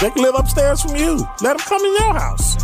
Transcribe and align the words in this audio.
they 0.00 0.10
can 0.10 0.22
live 0.22 0.34
upstairs 0.36 0.80
from 0.80 0.94
you. 0.94 1.26
Let 1.40 1.56
them 1.56 1.66
come 1.66 1.84
in 1.84 1.92
your 1.94 2.12
house. 2.12 2.54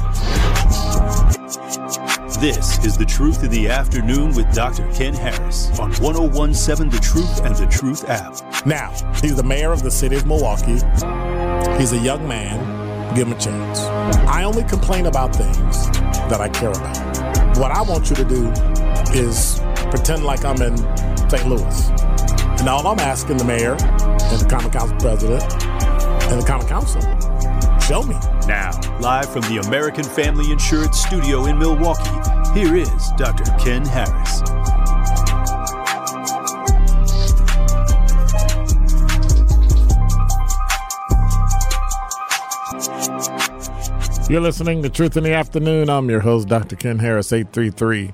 This 2.38 2.84
is 2.84 2.96
The 2.96 3.04
Truth 3.06 3.42
in 3.42 3.50
the 3.50 3.68
Afternoon 3.68 4.34
with 4.34 4.52
Dr. 4.54 4.90
Ken 4.92 5.14
Harris 5.14 5.76
on 5.80 5.92
1017 5.94 6.90
The 6.90 6.98
Truth 6.98 7.44
and 7.44 7.56
The 7.56 7.66
Truth 7.66 8.08
app. 8.08 8.66
Now, 8.66 8.90
he's 9.20 9.36
the 9.36 9.42
mayor 9.42 9.72
of 9.72 9.82
the 9.82 9.90
city 9.90 10.16
of 10.16 10.26
Milwaukee. 10.26 10.74
He's 11.78 11.92
a 11.92 11.98
young 11.98 12.26
man. 12.28 13.14
Give 13.14 13.26
him 13.26 13.34
a 13.34 13.40
chance. 13.40 13.80
I 14.28 14.44
only 14.44 14.62
complain 14.64 15.06
about 15.06 15.34
things 15.34 15.90
that 16.28 16.40
I 16.40 16.48
care 16.48 16.70
about. 16.70 17.58
What 17.58 17.72
I 17.72 17.82
want 17.82 18.10
you 18.10 18.16
to 18.16 18.24
do 18.24 18.48
is 19.12 19.60
pretend 19.90 20.24
like 20.24 20.44
I'm 20.44 20.60
in 20.62 20.76
St. 21.28 21.48
Louis. 21.48 21.88
And 22.60 22.68
all 22.68 22.86
I'm 22.86 23.00
asking 23.00 23.38
the 23.38 23.44
mayor 23.44 23.72
and 23.72 24.40
the 24.40 24.46
common 24.48 24.70
council 24.70 24.96
president 24.98 25.63
and 26.30 26.40
the 26.40 26.46
common 26.46 26.66
council, 26.66 27.00
show 27.80 28.02
me. 28.02 28.14
Now, 28.46 28.70
live 29.00 29.32
from 29.32 29.42
the 29.42 29.62
American 29.66 30.04
Family 30.04 30.50
Insurance 30.50 31.00
Studio 31.00 31.46
in 31.46 31.58
Milwaukee, 31.58 32.10
here 32.58 32.76
is 32.76 33.10
Dr. 33.16 33.44
Ken 33.58 33.84
Harris. 33.84 34.42
You're 44.30 44.40
listening 44.40 44.82
to 44.82 44.88
Truth 44.88 45.18
in 45.18 45.24
the 45.24 45.34
Afternoon. 45.34 45.90
I'm 45.90 46.08
your 46.08 46.20
host, 46.20 46.48
Dr. 46.48 46.76
Ken 46.76 46.98
Harris, 46.98 47.32
833 47.32 48.12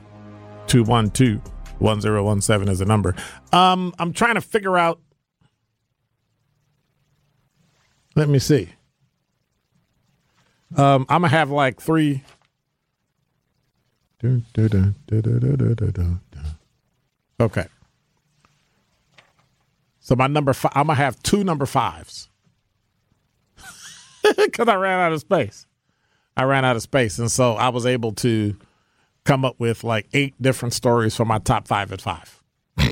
212 0.67 1.41
1017 1.79 2.73
is 2.73 2.79
the 2.81 2.85
number. 2.85 3.15
Um, 3.53 3.95
I'm 3.99 4.13
trying 4.13 4.35
to 4.35 4.41
figure 4.41 4.77
out. 4.77 5.01
Let 8.21 8.29
me 8.29 8.39
see. 8.39 8.69
Um, 10.77 11.07
I'm 11.09 11.23
gonna 11.23 11.29
have 11.29 11.51
like 11.51 11.81
three. 11.81 12.23
Okay. 17.41 17.65
So 20.01 20.15
my 20.17 20.27
number 20.27 20.53
five, 20.53 20.73
I'm 20.75 20.89
gonna 20.89 20.97
have 20.97 21.19
two 21.23 21.45
number 21.45 21.65
fives 21.65 22.29
because 24.37 24.69
I 24.69 24.75
ran 24.75 25.01
out 25.01 25.15
of 25.15 25.21
space. 25.21 25.67
I 26.37 26.43
ran 26.43 26.67
out 26.67 26.77
of 26.77 26.83
space, 26.83 27.19
and 27.19 27.33
so 27.33 27.55
I 27.55 27.71
was 27.71 27.87
able 27.87 28.13
to 28.17 28.55
come 29.25 29.47
up 29.47 29.59
with 29.59 29.83
like 29.83 30.09
eight 30.13 30.35
different 30.43 30.75
stories 30.75 31.17
for 31.17 31.25
my 31.25 31.39
top 31.39 31.67
five 31.67 31.91
at 31.91 32.03
five. 32.03 32.43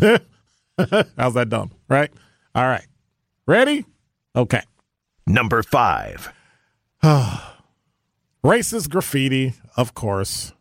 How's 0.00 1.34
that 1.34 1.50
dumb? 1.50 1.70
Right? 1.88 2.10
All 2.56 2.66
right. 2.66 2.88
Ready? 3.46 3.84
Okay. 4.34 4.62
Number 5.26 5.62
five. 5.62 6.32
Racist 8.44 8.90
graffiti, 8.90 9.54
of 9.76 9.94
course. 9.94 10.52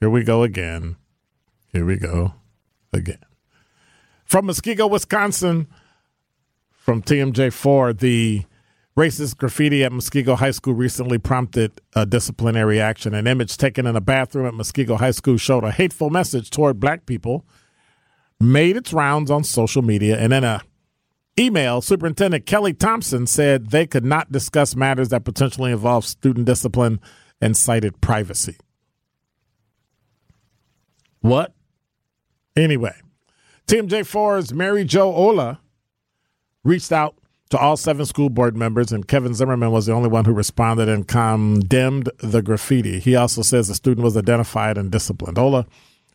Here 0.00 0.10
we 0.10 0.22
go 0.22 0.42
again. 0.42 0.96
Here 1.72 1.84
we 1.84 1.96
go 1.96 2.34
again. 2.92 3.24
From 4.24 4.46
Muskego, 4.46 4.90
Wisconsin, 4.90 5.66
from 6.70 7.02
TMJ4, 7.02 7.98
the 7.98 8.44
racist 8.96 9.38
graffiti 9.38 9.82
at 9.84 9.92
Muskego 9.92 10.36
High 10.36 10.50
School 10.50 10.74
recently 10.74 11.18
prompted 11.18 11.80
a 11.94 12.06
disciplinary 12.06 12.80
action. 12.80 13.14
An 13.14 13.26
image 13.26 13.56
taken 13.56 13.86
in 13.86 13.96
a 13.96 14.00
bathroom 14.00 14.46
at 14.46 14.54
Muskego 14.54 14.98
High 14.98 15.10
School 15.10 15.36
showed 15.36 15.64
a 15.64 15.70
hateful 15.70 16.10
message 16.10 16.50
toward 16.50 16.78
black 16.78 17.06
people, 17.06 17.44
made 18.38 18.76
its 18.76 18.92
rounds 18.92 19.30
on 19.30 19.44
social 19.44 19.82
media, 19.82 20.18
and 20.18 20.32
in 20.32 20.44
a 20.44 20.62
email, 21.38 21.80
Superintendent 21.80 22.46
Kelly 22.46 22.72
Thompson 22.72 23.26
said 23.26 23.70
they 23.70 23.86
could 23.86 24.04
not 24.04 24.32
discuss 24.32 24.76
matters 24.76 25.08
that 25.10 25.24
potentially 25.24 25.72
involve 25.72 26.04
student 26.04 26.46
discipline 26.46 27.00
and 27.40 27.56
cited 27.56 28.00
privacy. 28.00 28.56
What? 31.20 31.54
Anyway, 32.56 32.94
TMJ4's 33.66 34.52
Mary 34.52 34.84
Jo 34.84 35.12
Ola 35.12 35.60
reached 36.62 36.92
out 36.92 37.16
to 37.50 37.58
all 37.58 37.76
seven 37.76 38.06
school 38.06 38.28
board 38.28 38.56
members, 38.56 38.92
and 38.92 39.06
Kevin 39.06 39.34
Zimmerman 39.34 39.70
was 39.70 39.86
the 39.86 39.92
only 39.92 40.08
one 40.08 40.24
who 40.24 40.32
responded 40.32 40.88
and 40.88 41.06
condemned 41.06 42.10
the 42.18 42.42
graffiti. 42.42 43.00
He 43.00 43.16
also 43.16 43.42
says 43.42 43.68
the 43.68 43.74
student 43.74 44.04
was 44.04 44.16
identified 44.16 44.78
and 44.78 44.90
disciplined. 44.90 45.38
Ola 45.38 45.66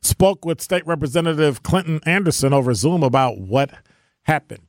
spoke 0.02 0.46
with 0.46 0.62
State 0.62 0.86
Representative 0.88 1.64
Clinton 1.64 2.00
Anderson 2.06 2.54
over 2.54 2.74
Zoom 2.74 3.04
about 3.04 3.40
what 3.40 3.72
happened. 4.24 4.69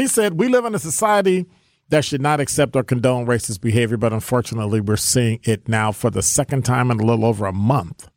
He 0.00 0.06
said, 0.06 0.40
We 0.40 0.48
live 0.48 0.64
in 0.64 0.74
a 0.74 0.78
society 0.78 1.44
that 1.90 2.06
should 2.06 2.22
not 2.22 2.40
accept 2.40 2.74
or 2.74 2.82
condone 2.82 3.26
racist 3.26 3.60
behavior, 3.60 3.98
but 3.98 4.14
unfortunately, 4.14 4.80
we're 4.80 4.96
seeing 4.96 5.40
it 5.42 5.68
now 5.68 5.92
for 5.92 6.08
the 6.08 6.22
second 6.22 6.64
time 6.64 6.90
in 6.90 7.00
a 7.00 7.04
little 7.04 7.26
over 7.26 7.44
a 7.44 7.52
month 7.52 8.08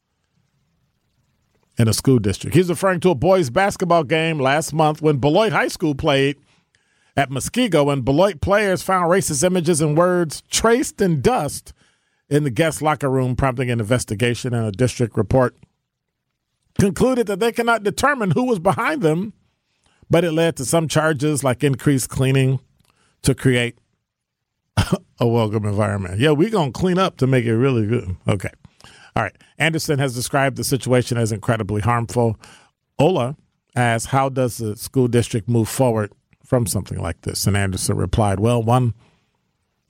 in 1.77 1.89
a 1.89 1.94
school 1.94 2.19
district. 2.19 2.55
He's 2.55 2.69
referring 2.69 3.01
to 3.01 3.09
a 3.09 3.16
boys' 3.16 3.49
basketball 3.49 4.05
game 4.05 4.39
last 4.39 4.71
month 4.71 5.01
when 5.01 5.17
Beloit 5.17 5.51
High 5.51 5.67
School 5.67 5.94
played 5.94 6.38
at 7.17 7.29
Muskego, 7.29 7.91
and 7.91 8.05
Beloit 8.05 8.39
players 8.39 8.81
found 8.81 9.11
racist 9.11 9.44
images 9.44 9.81
and 9.81 9.97
words 9.97 10.41
traced 10.50 11.01
in 11.01 11.19
dust 11.19 11.73
in 12.29 12.45
the 12.45 12.50
guest 12.50 12.81
locker 12.81 13.09
room, 13.09 13.35
prompting 13.35 13.69
an 13.69 13.81
investigation 13.81 14.53
and 14.53 14.65
a 14.65 14.71
district 14.71 15.17
report 15.17 15.53
concluded 16.79 17.27
that 17.27 17.41
they 17.41 17.51
cannot 17.51 17.83
determine 17.83 18.31
who 18.31 18.45
was 18.45 18.59
behind 18.59 19.01
them, 19.01 19.33
but 20.09 20.24
it 20.24 20.31
led 20.31 20.56
to 20.58 20.66
some 20.66 20.88
charges 20.88 21.44
like 21.44 21.64
increased 21.64 22.09
cleaning 22.09 22.59
to 23.24 23.34
create 23.34 23.78
a 25.19 25.28
welcome 25.28 25.66
environment. 25.66 26.19
Yeah, 26.19 26.31
we're 26.31 26.50
going 26.50 26.74
to 26.74 26.80
clean 26.80 26.97
up 26.97 27.18
to 27.18 27.28
make 27.28 27.46
it 27.46 27.56
really 27.56 27.86
good. 27.86 28.16
Okay. 28.28 28.50
All 29.16 29.24
right. 29.24 29.36
Anderson 29.58 30.00
has 30.00 30.16
described 30.16 30.58
the 30.58 30.63
situation 30.63 31.18
as 31.18 31.31
incredibly 31.31 31.81
harmful. 31.81 32.38
Ola 33.00 33.36
asked, 33.75 34.08
How 34.08 34.30
does 34.30 34.58
the 34.58 34.75
school 34.75 35.08
district 35.08 35.47
move 35.47 35.69
forward 35.69 36.12
from 36.44 36.66
something 36.66 37.00
like 37.00 37.22
this? 37.22 37.46
And 37.46 37.56
Anderson 37.56 37.97
replied, 37.97 38.40
Well, 38.40 38.62
one, 38.62 38.94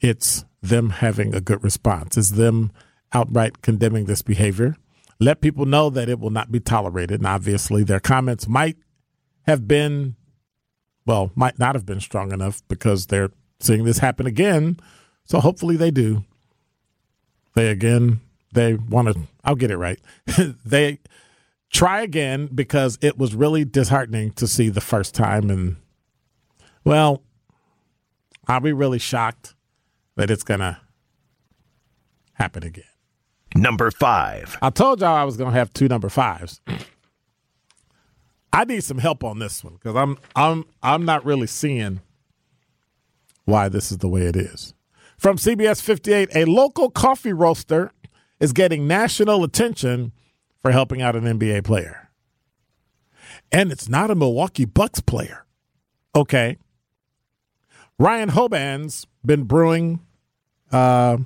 it's 0.02 0.46
them 0.62 0.90
having 0.90 1.34
a 1.34 1.42
good 1.42 1.64
response, 1.64 2.18
it's 2.18 2.32
them 2.32 2.72
outright 3.14 3.62
condemning 3.62 4.06
this 4.06 4.22
behavior. 4.22 4.76
Let 5.20 5.42
people 5.42 5.66
know 5.66 5.90
that 5.92 6.10
it 6.10 6.20
will 6.20 6.32
not 6.32 6.52
be 6.52 6.60
tolerated. 6.60 7.20
And 7.20 7.28
obviously, 7.28 7.84
their 7.84 8.00
comments 8.00 8.48
might 8.48 8.78
have 9.44 9.68
been, 9.68 10.16
well, 11.06 11.32
might 11.36 11.60
not 11.60 11.76
have 11.76 11.86
been 11.86 12.00
strong 12.00 12.32
enough 12.32 12.62
because 12.68 13.08
they're 13.08 13.32
seeing 13.60 13.84
this 13.84 14.00
happen 14.00 14.26
again. 14.26 14.80
So 15.26 15.40
hopefully 15.40 15.78
they 15.78 15.92
do. 15.92 16.24
They 17.56 17.70
again, 17.70 18.22
they 18.54 18.74
want 18.74 19.10
to, 19.10 19.22
I'll 19.44 19.56
get 19.56 19.72
it 19.72 19.78
right. 19.78 20.00
they 20.66 21.00
try 21.72 22.02
again 22.02 22.48
because 22.54 22.98
it 23.02 23.18
was 23.18 23.36
really 23.36 23.66
disheartening 23.66 24.32
to 24.34 24.48
see 24.48 24.70
the 24.70 24.82
first 24.82 25.14
time. 25.14 25.50
And, 25.50 25.78
well, 26.84 27.24
I'll 28.48 28.60
be 28.60 28.74
really 28.74 29.00
shocked 29.00 29.56
that 30.16 30.30
it's 30.30 30.44
going 30.44 30.60
to 30.60 30.78
happen 32.34 32.64
again. 32.64 32.84
Number 33.56 33.92
five. 33.92 34.58
I 34.62 34.70
told 34.72 35.02
y'all 35.02 35.16
I 35.16 35.24
was 35.24 35.38
going 35.38 35.52
to 35.52 35.58
have 35.58 35.72
two 35.74 35.88
number 35.88 36.10
fives. 36.10 36.60
I 38.54 38.66
need 38.66 38.84
some 38.84 39.00
help 39.00 39.24
on 39.24 39.40
this 39.40 39.64
one 39.64 39.74
because 39.74 39.96
I'm 39.96 40.18
I'm 40.36 40.66
I'm 40.84 41.04
not 41.04 41.26
really 41.26 41.48
seeing 41.48 42.02
why 43.46 43.68
this 43.68 43.92
is 43.92 43.98
the 43.98 44.08
way 44.08 44.22
it 44.22 44.36
is. 44.36 44.76
From 45.18 45.38
CBS 45.38 45.82
58, 45.82 46.30
a 46.36 46.46
local 46.46 46.92
coffee 46.92 47.34
roaster 47.34 47.92
is 48.40 48.54
getting 48.54 48.88
national 48.88 49.44
attention 49.44 50.12
for 50.62 50.72
helping 50.72 51.02
out 51.02 51.16
an 51.16 51.24
NBA 51.24 51.64
player. 51.64 52.10
And 53.52 53.72
it's 53.72 53.90
not 53.90 54.12
a 54.12 54.16
Milwaukee 54.16 54.66
Bucks 54.66 55.00
player. 55.00 55.46
Okay. 56.16 56.58
Ryan 57.98 58.32
Hoban's 58.32 59.08
been 59.26 59.44
brewing 59.44 60.00
uh, 60.72 61.18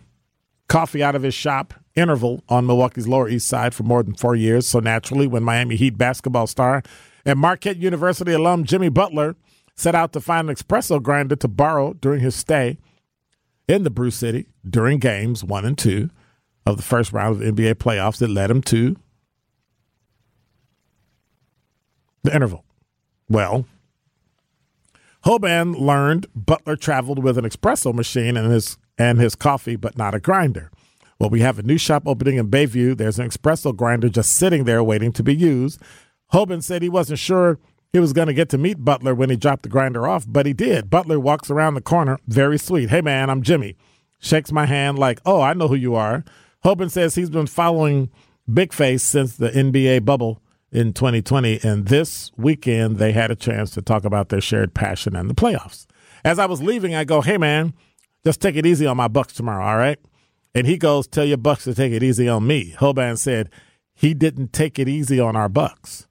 coffee 0.68 1.04
out 1.04 1.16
of 1.16 1.24
his 1.24 1.34
shop 1.34 1.74
interval 1.96 2.44
on 2.50 2.66
Milwaukee's 2.68 3.08
Lower 3.08 3.28
East 3.28 3.48
Side 3.48 3.74
for 3.74 3.84
more 3.84 4.04
than 4.04 4.14
four 4.14 4.36
years. 4.36 4.68
So 4.68 4.80
naturally, 4.80 5.28
when 5.28 5.44
Miami 5.44 5.76
Heat 5.76 5.98
basketball 5.98 6.48
star 6.48 6.84
and 7.28 7.38
Marquette 7.38 7.78
University 7.78 8.32
alum 8.32 8.64
Jimmy 8.64 8.88
Butler 8.88 9.36
set 9.76 9.94
out 9.94 10.14
to 10.14 10.22
find 10.22 10.50
an 10.50 10.56
espresso 10.56 11.04
grinder 11.04 11.36
to 11.36 11.48
borrow 11.48 11.94
during 11.94 12.22
his 12.22 12.34
stay 12.34 12.80
in 13.68 13.84
the 13.84 13.90
Brew 13.90 14.10
City 14.10 14.48
during 14.68 14.98
games 14.98 15.44
one 15.44 15.66
and 15.66 15.78
two 15.78 16.10
of 16.66 16.78
the 16.78 16.84
first 16.84 17.12
round 17.12 17.36
of 17.36 17.56
NBA 17.56 17.76
playoffs 17.76 18.18
that 18.20 18.30
led 18.30 18.50
him 18.50 18.62
to 18.64 18.96
the 22.24 22.34
interval. 22.34 22.64
Well, 23.30 23.66
Hoban 25.26 25.78
learned 25.78 26.28
Butler 26.34 26.78
traveled 26.78 27.22
with 27.22 27.38
an 27.38 27.44
espresso 27.44 27.94
machine 27.94 28.38
and 28.38 28.50
his 28.50 28.78
and 28.98 29.20
his 29.20 29.36
coffee, 29.36 29.76
but 29.76 29.98
not 29.98 30.16
a 30.16 30.20
grinder. 30.22 30.72
Well, 31.20 31.30
we 31.30 31.42
have 31.42 31.60
a 31.60 31.64
new 31.64 31.78
shop 31.78 32.04
opening 32.06 32.38
in 32.38 32.50
Bayview. 32.50 32.96
There's 32.96 33.20
an 33.20 33.28
espresso 33.28 33.76
grinder 33.76 34.08
just 34.08 34.34
sitting 34.34 34.64
there 34.64 34.84
waiting 34.84 35.12
to 35.14 35.24
be 35.24 35.36
used. 35.36 35.82
Hoban 36.34 36.62
said 36.62 36.82
he 36.82 36.90
wasn't 36.90 37.20
sure 37.20 37.60
he 37.94 38.00
was 38.00 38.14
going 38.14 38.28
to 38.28 38.34
get 38.34 38.50
to 38.50 38.58
meet 38.58 38.84
Butler 38.84 39.16
when 39.16 39.30
he 39.30 39.36
dropped 39.36 39.64
the 39.64 39.70
grinder 39.70 40.08
off, 40.08 40.26
but 40.28 40.46
he 40.46 40.54
did. 40.54 40.90
Butler 40.90 41.20
walks 41.20 41.50
around 41.50 41.76
the 41.76 41.82
corner, 41.82 42.20
very 42.28 42.58
sweet. 42.58 42.90
Hey, 42.90 43.02
man, 43.02 43.30
I'm 43.30 43.42
Jimmy. 43.42 43.76
Shakes 44.20 44.52
my 44.52 44.66
hand 44.66 45.00
like, 45.00 45.22
oh, 45.26 45.42
I 45.42 45.54
know 45.54 45.68
who 45.68 45.76
you 45.76 45.96
are. 45.96 46.24
Hoban 46.66 46.92
says 46.92 47.16
he's 47.16 47.30
been 47.30 47.48
following 47.48 48.10
Big 48.52 48.74
Face 48.74 49.04
since 49.04 49.38
the 49.38 49.50
NBA 49.50 50.06
bubble 50.06 50.42
in 50.72 50.92
2020, 50.92 51.60
and 51.64 51.88
this 51.88 52.32
weekend 52.36 52.98
they 52.98 53.14
had 53.14 53.32
a 53.32 53.36
chance 53.36 53.72
to 53.72 53.82
talk 53.82 54.04
about 54.04 54.30
their 54.30 54.42
shared 54.42 54.74
passion 54.74 55.16
and 55.16 55.30
the 55.30 55.36
playoffs. 55.36 55.86
As 56.26 56.40
I 56.40 56.46
was 56.46 56.62
leaving, 56.62 56.94
I 56.94 57.04
go, 57.06 57.22
hey, 57.22 57.38
man, 57.38 57.74
just 58.26 58.42
take 58.42 58.56
it 58.56 58.66
easy 58.66 58.86
on 58.86 58.98
my 58.98 59.08
Bucks 59.08 59.34
tomorrow, 59.34 59.66
all 59.66 59.78
right? 59.78 60.00
And 60.54 60.68
he 60.68 60.78
goes, 60.78 61.08
tell 61.08 61.24
your 61.24 61.38
Bucks 61.38 61.64
to 61.66 61.76
take 61.76 61.94
it 61.94 62.04
easy 62.04 62.28
on 62.28 62.46
me. 62.46 62.74
Hoban 62.80 63.18
said 63.18 63.50
he 63.94 64.14
didn't 64.14 64.52
take 64.52 64.78
it 64.78 64.90
easy 64.90 65.20
on 65.20 65.36
our 65.36 65.50
Bucks. 65.50 66.07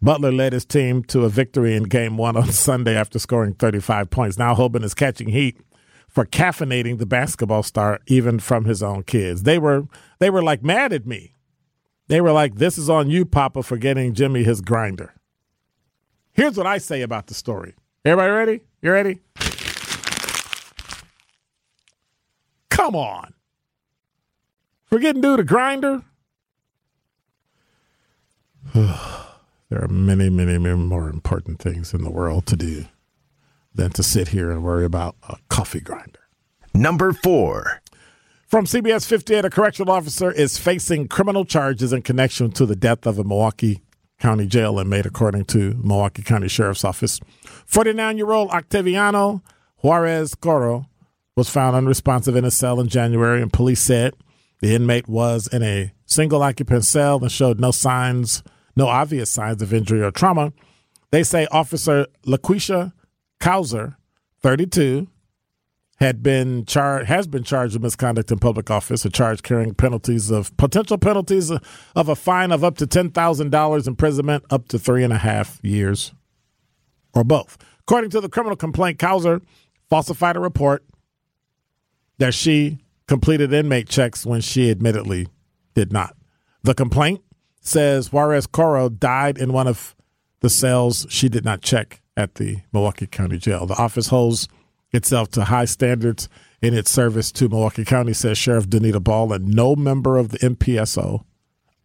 Butler 0.00 0.30
led 0.30 0.52
his 0.52 0.64
team 0.64 1.02
to 1.04 1.24
a 1.24 1.28
victory 1.28 1.74
in 1.74 1.84
game 1.84 2.16
one 2.16 2.36
on 2.36 2.52
Sunday 2.52 2.94
after 2.96 3.18
scoring 3.18 3.54
35 3.54 4.10
points. 4.10 4.38
Now 4.38 4.54
Hoban 4.54 4.84
is 4.84 4.94
catching 4.94 5.28
heat 5.28 5.58
for 6.08 6.24
caffeinating 6.24 6.98
the 6.98 7.06
basketball 7.06 7.62
star 7.62 8.00
even 8.06 8.38
from 8.38 8.64
his 8.64 8.82
own 8.82 9.02
kids. 9.02 9.42
They 9.42 9.58
were 9.58 9.86
they 10.20 10.30
were 10.30 10.42
like 10.42 10.62
mad 10.62 10.92
at 10.92 11.06
me. 11.06 11.34
They 12.06 12.20
were 12.20 12.32
like, 12.32 12.56
This 12.56 12.78
is 12.78 12.88
on 12.88 13.10
you, 13.10 13.24
Papa, 13.24 13.62
for 13.62 13.76
getting 13.76 14.14
Jimmy 14.14 14.44
his 14.44 14.60
grinder. 14.60 15.14
Here's 16.32 16.56
what 16.56 16.66
I 16.66 16.78
say 16.78 17.02
about 17.02 17.26
the 17.26 17.34
story. 17.34 17.74
Everybody 18.04 18.30
ready? 18.30 18.60
You 18.80 18.92
ready? 18.92 19.20
Come 22.70 22.94
on. 22.94 23.34
For 24.84 25.00
getting 25.00 25.20
dude 25.20 25.40
a 25.40 25.44
grinder? 25.44 26.02
there 29.70 29.82
are 29.82 29.88
many, 29.88 30.30
many, 30.30 30.58
many 30.58 30.76
more 30.76 31.08
important 31.08 31.60
things 31.60 31.92
in 31.92 32.02
the 32.02 32.10
world 32.10 32.46
to 32.46 32.56
do 32.56 32.86
than 33.74 33.90
to 33.90 34.02
sit 34.02 34.28
here 34.28 34.50
and 34.50 34.62
worry 34.62 34.84
about 34.84 35.16
a 35.28 35.36
coffee 35.48 35.80
grinder. 35.80 36.20
Number 36.74 37.12
four. 37.12 37.82
From 38.46 38.64
CBS 38.64 39.06
58, 39.06 39.44
a 39.44 39.50
correctional 39.50 39.92
officer 39.92 40.32
is 40.32 40.56
facing 40.56 41.08
criminal 41.08 41.44
charges 41.44 41.92
in 41.92 42.00
connection 42.00 42.50
to 42.52 42.64
the 42.64 42.76
death 42.76 43.06
of 43.06 43.18
a 43.18 43.24
Milwaukee 43.24 43.82
County 44.18 44.46
jail 44.46 44.78
inmate, 44.78 45.06
according 45.06 45.44
to 45.44 45.74
Milwaukee 45.82 46.22
County 46.22 46.48
Sheriff's 46.48 46.84
Office. 46.84 47.20
49 47.66 48.16
year 48.16 48.32
old 48.32 48.50
Octaviano 48.50 49.42
Juarez 49.76 50.34
Coro 50.34 50.86
was 51.36 51.50
found 51.50 51.76
unresponsive 51.76 52.34
in 52.34 52.44
a 52.44 52.50
cell 52.50 52.80
in 52.80 52.88
January, 52.88 53.40
and 53.40 53.52
police 53.52 53.80
said 53.80 54.14
the 54.60 54.74
inmate 54.74 55.08
was 55.08 55.46
in 55.46 55.62
a 55.62 55.92
single 56.04 56.42
occupant 56.42 56.84
cell 56.84 57.20
and 57.20 57.30
showed 57.30 57.60
no 57.60 57.70
signs, 57.70 58.42
no 58.78 58.86
obvious 58.86 59.30
signs 59.30 59.60
of 59.60 59.74
injury 59.74 60.00
or 60.00 60.12
trauma. 60.12 60.52
They 61.10 61.24
say 61.24 61.46
Officer 61.50 62.06
LaQuisha 62.24 62.92
Kauser, 63.40 63.96
32, 64.40 65.08
had 65.98 66.22
been 66.22 66.64
charged 66.64 67.08
has 67.08 67.26
been 67.26 67.42
charged 67.42 67.74
with 67.74 67.82
misconduct 67.82 68.30
in 68.30 68.38
public 68.38 68.70
office, 68.70 69.04
a 69.04 69.10
charge 69.10 69.42
carrying 69.42 69.74
penalties 69.74 70.30
of 70.30 70.56
potential 70.56 70.96
penalties 70.96 71.50
of 71.50 72.08
a 72.08 72.14
fine 72.14 72.52
of 72.52 72.62
up 72.62 72.78
to 72.78 72.86
ten 72.86 73.10
thousand 73.10 73.50
dollars, 73.50 73.88
imprisonment 73.88 74.44
up 74.48 74.68
to 74.68 74.78
three 74.78 75.02
and 75.02 75.12
a 75.12 75.18
half 75.18 75.58
years, 75.64 76.12
or 77.14 77.24
both. 77.24 77.58
According 77.80 78.10
to 78.10 78.20
the 78.20 78.28
criminal 78.28 78.56
complaint, 78.56 78.98
Kauser 79.00 79.42
falsified 79.90 80.36
a 80.36 80.40
report 80.40 80.84
that 82.18 82.32
she 82.32 82.78
completed 83.08 83.52
inmate 83.52 83.88
checks 83.88 84.24
when 84.24 84.40
she 84.40 84.70
admittedly 84.70 85.26
did 85.74 85.92
not. 85.92 86.14
The 86.62 86.74
complaint 86.74 87.22
says 87.68 88.12
Juarez 88.12 88.46
Coro 88.46 88.88
died 88.88 89.38
in 89.38 89.52
one 89.52 89.66
of 89.66 89.94
the 90.40 90.50
cells 90.50 91.06
she 91.08 91.28
did 91.28 91.44
not 91.44 91.60
check 91.60 92.00
at 92.16 92.36
the 92.36 92.58
Milwaukee 92.72 93.06
County 93.06 93.38
Jail. 93.38 93.66
The 93.66 93.76
office 93.76 94.08
holds 94.08 94.48
itself 94.92 95.30
to 95.32 95.44
high 95.44 95.66
standards 95.66 96.28
in 96.60 96.74
its 96.74 96.90
service 96.90 97.30
to 97.32 97.48
Milwaukee 97.48 97.84
County, 97.84 98.12
says 98.12 98.38
Sheriff 98.38 98.68
Denita 98.68 99.02
Ball, 99.02 99.32
and 99.32 99.54
no 99.54 99.76
member 99.76 100.16
of 100.16 100.30
the 100.30 100.38
MPSO, 100.38 101.24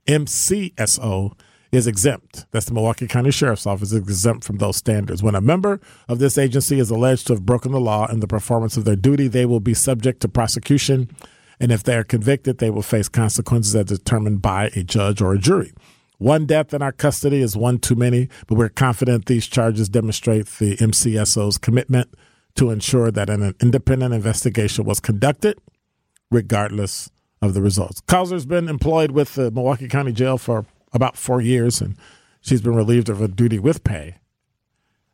MCSO, 0.07 1.37
is 1.71 1.87
exempt. 1.87 2.45
That's 2.51 2.67
the 2.67 2.73
Milwaukee 2.73 3.07
County 3.07 3.31
Sheriff's 3.31 3.65
Office 3.65 3.91
is 3.91 3.97
exempt 3.97 4.43
from 4.43 4.57
those 4.57 4.77
standards. 4.77 5.23
When 5.23 5.35
a 5.35 5.41
member 5.41 5.81
of 6.07 6.19
this 6.19 6.37
agency 6.37 6.79
is 6.79 6.91
alleged 6.91 7.27
to 7.27 7.33
have 7.33 7.45
broken 7.45 7.71
the 7.71 7.79
law 7.79 8.07
in 8.11 8.19
the 8.19 8.27
performance 8.27 8.77
of 8.77 8.85
their 8.85 8.95
duty, 8.95 9.27
they 9.27 9.45
will 9.45 9.59
be 9.59 9.73
subject 9.73 10.21
to 10.21 10.27
prosecution. 10.27 11.09
And 11.63 11.71
if 11.71 11.81
they 11.81 11.95
are 11.95 12.03
convicted, 12.03 12.57
they 12.57 12.69
will 12.69 12.81
face 12.81 13.07
consequences 13.07 13.73
as 13.73 13.85
determined 13.85 14.41
by 14.41 14.69
a 14.75 14.83
judge 14.83 15.21
or 15.21 15.33
a 15.33 15.39
jury. 15.39 15.71
One 16.17 16.45
death 16.45 16.73
in 16.73 16.81
our 16.81 16.91
custody 16.91 17.41
is 17.41 17.55
one 17.55 17.79
too 17.79 17.95
many, 17.95 18.27
but 18.47 18.57
we're 18.57 18.67
confident 18.67 19.27
these 19.27 19.47
charges 19.47 19.87
demonstrate 19.87 20.45
the 20.47 20.75
MCSO's 20.75 21.57
commitment 21.57 22.15
to 22.55 22.69
ensure 22.69 23.11
that 23.11 23.29
an 23.29 23.55
independent 23.61 24.13
investigation 24.13 24.83
was 24.83 24.99
conducted, 24.99 25.57
regardless 26.29 27.09
of 27.41 27.53
the 27.53 27.61
results. 27.61 28.01
Kauser's 28.07 28.45
been 28.45 28.67
employed 28.67 29.11
with 29.11 29.35
the 29.35 29.49
Milwaukee 29.49 29.87
County 29.87 30.11
Jail 30.11 30.37
for 30.37 30.65
about 30.91 31.15
four 31.15 31.39
years, 31.39 31.79
and 31.79 31.95
she's 32.41 32.61
been 32.61 32.75
relieved 32.75 33.07
of 33.07 33.19
her 33.19 33.27
duty 33.29 33.57
with 33.57 33.85
pay, 33.85 34.17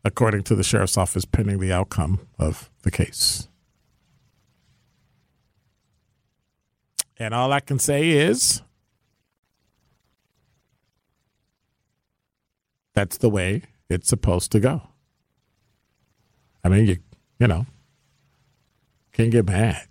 according 0.04 0.42
to 0.46 0.56
the 0.56 0.64
sheriff's 0.64 0.98
office, 0.98 1.26
pending 1.26 1.60
the 1.60 1.72
outcome 1.72 2.28
of 2.40 2.72
the 2.82 2.90
case. 2.90 3.48
And 7.20 7.34
all 7.34 7.52
I 7.52 7.60
can 7.60 7.80
say 7.80 8.12
is 8.12 8.62
that's 12.94 13.18
the 13.18 13.30
way 13.30 13.64
it's 13.90 14.08
supposed 14.08 14.52
to 14.54 14.60
go. 14.60 14.82
I 16.64 16.70
mean, 16.70 16.88
you 16.88 16.98
you 17.40 17.48
know, 17.48 17.66
can't 19.14 19.32
get 19.32 19.46
mad. 19.46 19.88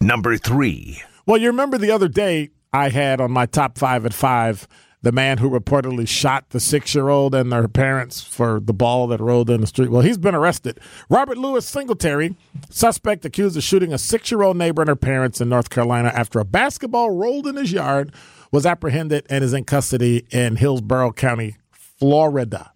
Number 0.00 0.36
three. 0.36 1.02
Well, 1.26 1.38
you 1.38 1.48
remember 1.48 1.78
the 1.78 1.90
other 1.90 2.08
day 2.08 2.50
I 2.72 2.90
had 2.90 3.20
on 3.20 3.32
my 3.32 3.46
top 3.46 3.78
five 3.78 4.04
at 4.06 4.14
five 4.14 4.68
the 5.06 5.12
man 5.12 5.38
who 5.38 5.48
reportedly 5.48 6.06
shot 6.08 6.50
the 6.50 6.58
six 6.58 6.92
year 6.92 7.10
old 7.10 7.32
and 7.32 7.52
their 7.52 7.68
parents 7.68 8.24
for 8.24 8.58
the 8.58 8.72
ball 8.72 9.06
that 9.06 9.20
rolled 9.20 9.48
in 9.48 9.60
the 9.60 9.66
street. 9.68 9.88
Well, 9.88 10.02
he's 10.02 10.18
been 10.18 10.34
arrested. 10.34 10.80
Robert 11.08 11.38
Lewis 11.38 11.64
Singletary, 11.64 12.34
suspect 12.70 13.24
accused 13.24 13.56
of 13.56 13.62
shooting 13.62 13.92
a 13.92 13.98
six 13.98 14.32
year 14.32 14.42
old 14.42 14.56
neighbor 14.56 14.82
and 14.82 14.88
her 14.88 14.96
parents 14.96 15.40
in 15.40 15.48
North 15.48 15.70
Carolina 15.70 16.10
after 16.12 16.40
a 16.40 16.44
basketball 16.44 17.12
rolled 17.12 17.46
in 17.46 17.54
his 17.54 17.70
yard, 17.70 18.12
was 18.50 18.66
apprehended 18.66 19.24
and 19.30 19.44
is 19.44 19.52
in 19.52 19.62
custody 19.62 20.26
in 20.32 20.56
Hillsborough 20.56 21.12
County, 21.12 21.56
Florida, 21.70 22.72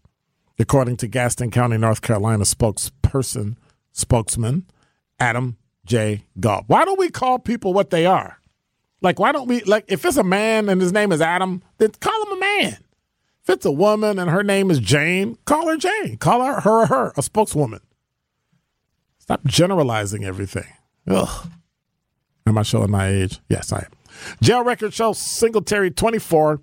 according 0.57 0.99
to 0.99 1.09
Gaston 1.09 1.51
County, 1.51 1.79
North 1.79 2.01
Carolina 2.01 2.45
spokesperson, 2.45 3.57
spokesman 3.91 4.67
Adam 5.19 5.57
J. 5.85 6.27
Galt. 6.39 6.67
Why 6.69 6.85
don't 6.85 6.97
we 6.97 7.09
call 7.09 7.41
people 7.41 7.75
what 7.75 7.91
they 7.91 8.07
are? 8.07 8.40
Like, 9.03 9.19
why 9.19 9.33
don't 9.33 9.49
we, 9.49 9.63
like, 9.63 9.85
if 9.89 10.05
it's 10.05 10.17
a 10.17 10.25
man 10.25 10.69
and 10.69 10.81
his 10.81 10.93
name 10.93 11.13
is 11.13 11.21
Adam, 11.21 11.63
then 11.79 11.91
call 12.01 12.23
him 12.27 12.33
a 12.33 12.41
man. 12.41 12.79
If 13.43 13.51
it's 13.51 13.65
a 13.65 13.73
woman 13.73 14.19
and 14.19 14.31
her 14.31 14.43
name 14.43 14.71
is 14.71 14.79
Jane, 14.79 15.39
call 15.47 15.67
her 15.69 15.77
Jane. 15.77 16.19
Call 16.19 16.45
her 16.45 16.61
her 16.61 16.87
her, 16.87 17.13
a 17.17 17.23
spokeswoman. 17.23 17.81
Stop 19.19 19.45
generalizing 19.45 20.25
everything. 20.25 20.67
Ugh. 21.09 21.49
Am 22.47 22.59
I 22.59 22.63
showing 22.63 22.91
my 22.91 23.09
age? 23.09 23.41
Yes, 23.49 23.73
I 23.73 23.79
am. 23.79 23.93
Jail 24.43 24.65
record 24.65 24.93
shows 24.93 25.19
Singletary, 25.19 25.91
24, 25.91 26.61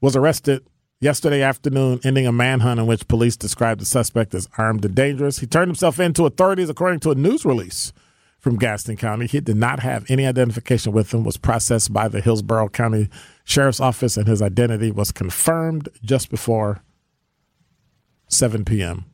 was 0.00 0.16
arrested 0.16 0.64
yesterday 1.00 1.42
afternoon, 1.42 2.00
ending 2.04 2.26
a 2.26 2.32
manhunt 2.32 2.80
in 2.80 2.86
which 2.86 3.08
police 3.08 3.36
described 3.36 3.80
the 3.80 3.84
suspect 3.84 4.34
as 4.34 4.48
armed 4.56 4.84
and 4.84 4.94
dangerous. 4.94 5.40
He 5.40 5.46
turned 5.46 5.68
himself 5.68 6.00
in 6.00 6.14
to 6.14 6.26
authorities, 6.26 6.70
according 6.70 7.00
to 7.00 7.10
a 7.10 7.14
news 7.14 7.44
release 7.44 7.92
from 8.48 8.56
Gaston 8.56 8.96
County. 8.96 9.26
He 9.26 9.40
did 9.40 9.58
not 9.58 9.80
have 9.80 10.10
any 10.10 10.24
identification 10.24 10.90
with 10.92 11.12
him, 11.12 11.22
was 11.22 11.36
processed 11.36 11.92
by 11.92 12.08
the 12.08 12.22
Hillsborough 12.22 12.70
County 12.70 13.10
Sheriff's 13.44 13.78
Office, 13.78 14.16
and 14.16 14.26
his 14.26 14.40
identity 14.40 14.90
was 14.90 15.12
confirmed 15.12 15.90
just 16.02 16.30
before 16.30 16.82
7 18.28 18.64
p.m. 18.64 19.04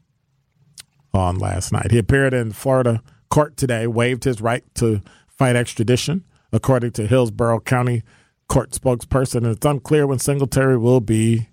on 1.13 1.37
last 1.37 1.73
night. 1.73 1.91
He 1.91 1.99
appeared 1.99 2.33
in 2.33 2.53
Florida 2.53 3.03
court 3.29 3.57
today, 3.57 3.89
waived 3.89 4.23
his 4.23 4.41
right 4.41 4.63
to 4.77 5.03
fight 5.27 5.57
extradition, 5.57 6.23
according 6.53 6.93
to 6.93 7.09
Hillsborough 7.09 7.59
County 7.59 8.05
court 8.47 8.71
spokesperson. 8.71 9.39
And 9.39 9.47
it's 9.47 9.67
unclear 9.67 10.07
when 10.07 10.21
Singletary 10.21 10.79
will 10.79 11.01
be 11.01 11.49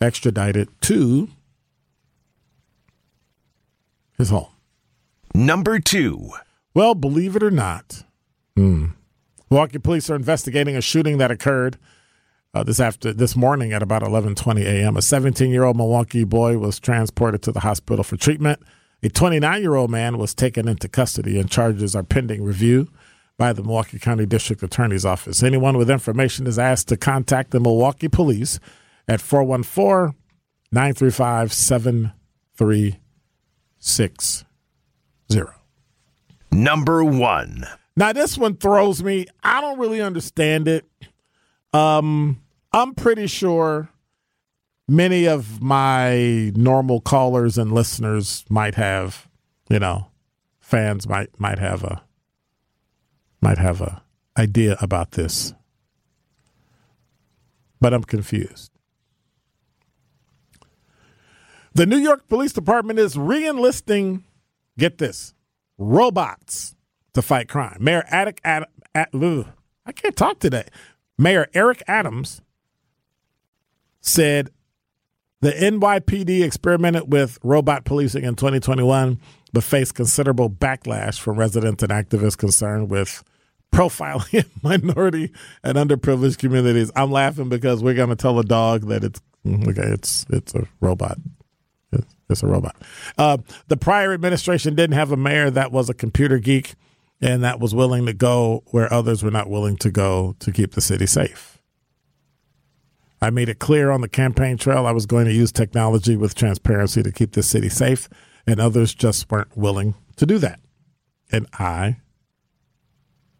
extradited 0.00 0.68
to 0.82 1.30
his 4.16 4.30
home. 4.30 4.55
Number 5.36 5.78
two. 5.78 6.30
Well, 6.72 6.94
believe 6.94 7.36
it 7.36 7.42
or 7.42 7.50
not, 7.50 8.04
hmm, 8.56 8.86
Milwaukee 9.50 9.78
police 9.78 10.08
are 10.08 10.16
investigating 10.16 10.76
a 10.76 10.80
shooting 10.80 11.18
that 11.18 11.30
occurred 11.30 11.76
uh, 12.54 12.62
this 12.62 12.80
after 12.80 13.12
this 13.12 13.36
morning 13.36 13.74
at 13.74 13.82
about 13.82 14.00
11:20 14.00 14.64
a.m. 14.64 14.96
A 14.96 15.00
17-year-old 15.00 15.76
Milwaukee 15.76 16.24
boy 16.24 16.56
was 16.56 16.80
transported 16.80 17.42
to 17.42 17.52
the 17.52 17.60
hospital 17.60 18.02
for 18.02 18.16
treatment. 18.16 18.60
A 19.02 19.10
29-year-old 19.10 19.90
man 19.90 20.16
was 20.16 20.34
taken 20.34 20.66
into 20.68 20.88
custody, 20.88 21.38
and 21.38 21.50
charges 21.50 21.94
are 21.94 22.02
pending 22.02 22.42
review 22.42 22.88
by 23.36 23.52
the 23.52 23.62
Milwaukee 23.62 23.98
County 23.98 24.24
District 24.24 24.62
Attorney's 24.62 25.04
Office. 25.04 25.42
Anyone 25.42 25.76
with 25.76 25.90
information 25.90 26.46
is 26.46 26.58
asked 26.58 26.88
to 26.88 26.96
contact 26.96 27.50
the 27.50 27.60
Milwaukee 27.60 28.08
Police 28.08 28.58
at 29.06 29.20
414 29.20 30.16
935 30.72 31.52
7360. 35.28 35.56
Number 36.52 37.04
one. 37.04 37.66
Now, 37.96 38.12
this 38.12 38.36
one 38.36 38.56
throws 38.56 39.02
me. 39.02 39.26
I 39.42 39.60
don't 39.60 39.78
really 39.78 40.00
understand 40.00 40.68
it. 40.68 40.84
Um, 41.72 42.42
I'm 42.72 42.94
pretty 42.94 43.26
sure 43.26 43.88
many 44.88 45.26
of 45.26 45.60
my 45.60 46.52
normal 46.54 47.00
callers 47.00 47.58
and 47.58 47.72
listeners 47.72 48.44
might 48.48 48.74
have, 48.74 49.28
you 49.68 49.78
know, 49.78 50.08
fans 50.60 51.08
might 51.08 51.38
might 51.38 51.58
have 51.58 51.84
a 51.84 52.02
might 53.40 53.58
have 53.58 53.80
a 53.80 54.02
idea 54.36 54.76
about 54.80 55.12
this. 55.12 55.54
But 57.80 57.92
I'm 57.94 58.04
confused. 58.04 58.72
The 61.74 61.86
New 61.86 61.98
York 61.98 62.26
Police 62.28 62.54
Department 62.54 62.98
is 62.98 63.18
re-enlisting, 63.18 64.24
get 64.78 64.98
this, 64.98 65.34
robots 65.78 66.74
to 67.14 67.22
fight 67.22 67.48
crime. 67.48 67.78
Mayor 67.80 68.04
Attic 68.10 68.40
Ad, 68.44 68.64
Ad, 68.94 69.08
I 69.14 69.92
can't 69.92 70.16
talk 70.16 70.38
today. 70.38 70.64
Mayor 71.18 71.48
Eric 71.54 71.82
Adams 71.86 72.42
said 74.00 74.50
the 75.40 75.52
NYPD 75.52 76.42
experimented 76.42 77.12
with 77.12 77.38
robot 77.42 77.84
policing 77.84 78.24
in 78.24 78.34
2021, 78.34 79.20
but 79.52 79.64
faced 79.64 79.94
considerable 79.94 80.50
backlash 80.50 81.18
from 81.18 81.38
residents 81.38 81.82
and 81.82 81.92
activists 81.92 82.36
concerned 82.36 82.90
with 82.90 83.22
profiling 83.72 84.46
minority 84.62 85.32
and 85.62 85.76
underprivileged 85.76 86.38
communities. 86.38 86.90
I'm 86.96 87.10
laughing 87.10 87.48
because 87.48 87.82
we're 87.82 87.94
going 87.94 88.08
to 88.08 88.16
tell 88.16 88.38
a 88.38 88.44
dog 88.44 88.88
that 88.88 89.04
it's 89.04 89.20
mm, 89.46 89.68
okay. 89.68 89.88
It's 89.92 90.26
it's 90.30 90.54
a 90.54 90.66
robot. 90.80 91.18
It's 92.28 92.42
a 92.42 92.46
robot. 92.46 92.76
Uh, 93.16 93.38
the 93.68 93.76
prior 93.76 94.12
administration 94.12 94.74
didn't 94.74 94.94
have 94.94 95.12
a 95.12 95.16
mayor 95.16 95.50
that 95.50 95.70
was 95.70 95.88
a 95.88 95.94
computer 95.94 96.38
geek 96.38 96.74
and 97.20 97.42
that 97.44 97.60
was 97.60 97.74
willing 97.74 98.06
to 98.06 98.12
go 98.12 98.62
where 98.70 98.92
others 98.92 99.22
were 99.22 99.30
not 99.30 99.48
willing 99.48 99.76
to 99.78 99.90
go 99.90 100.34
to 100.40 100.52
keep 100.52 100.72
the 100.72 100.80
city 100.80 101.06
safe. 101.06 101.58
I 103.20 103.30
made 103.30 103.48
it 103.48 103.58
clear 103.58 103.90
on 103.90 104.02
the 104.02 104.08
campaign 104.08 104.58
trail 104.58 104.86
I 104.86 104.92
was 104.92 105.06
going 105.06 105.24
to 105.24 105.32
use 105.32 105.50
technology 105.50 106.16
with 106.16 106.34
transparency 106.34 107.02
to 107.02 107.10
keep 107.10 107.32
the 107.32 107.42
city 107.42 107.70
safe, 107.70 108.08
and 108.46 108.60
others 108.60 108.94
just 108.94 109.30
weren't 109.30 109.56
willing 109.56 109.94
to 110.16 110.26
do 110.26 110.38
that. 110.38 110.60
And 111.32 111.46
I 111.58 111.96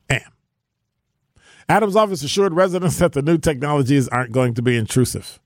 am. 0.09 0.33
Adams' 1.69 1.95
office 1.95 2.23
assured 2.23 2.55
residents 2.55 2.99
that 2.99 3.13
the 3.13 3.23
new 3.23 3.37
technologies 3.37 4.09
aren't 4.09 4.33
going 4.33 4.55
to 4.55 4.63
be 4.63 4.77
intrusive. 4.77 5.39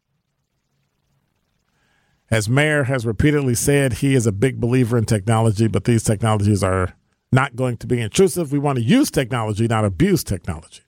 As 2.30 2.48
mayor 2.48 2.84
has 2.84 3.04
repeatedly 3.04 3.54
said, 3.56 3.94
he 3.94 4.14
is 4.14 4.26
a 4.26 4.32
big 4.32 4.60
believer 4.60 4.96
in 4.96 5.04
technology, 5.04 5.66
but 5.66 5.84
these 5.84 6.04
technologies 6.04 6.62
are 6.62 6.94
not 7.32 7.56
going 7.56 7.76
to 7.78 7.86
be 7.86 8.00
intrusive. 8.00 8.52
We 8.52 8.58
want 8.58 8.78
to 8.78 8.84
use 8.84 9.10
technology, 9.10 9.66
not 9.66 9.84
abuse 9.84 10.22
technology. 10.22 10.82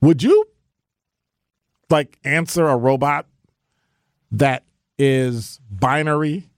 Would 0.00 0.22
you 0.22 0.46
like 1.90 2.18
answer 2.24 2.66
a 2.66 2.76
robot 2.76 3.26
that 4.30 4.64
is 4.98 5.60
binary? 5.70 6.48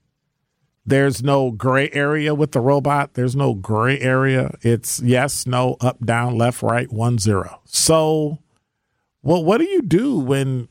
There's 0.85 1.21
no 1.21 1.51
gray 1.51 1.89
area 1.91 2.33
with 2.33 2.53
the 2.53 2.61
robot. 2.61 3.13
There's 3.15 3.35
no 3.35 3.53
gray 3.53 3.99
area. 3.99 4.55
It's 4.61 5.01
yes, 5.01 5.45
no, 5.45 5.75
up, 5.81 6.05
down, 6.05 6.37
left, 6.37 6.61
right, 6.61 6.89
one, 6.91 7.17
zero. 7.19 7.61
So, 7.65 8.39
well, 9.21 9.43
what 9.43 9.57
do 9.57 9.65
you 9.65 9.81
do 9.81 10.17
when 10.17 10.69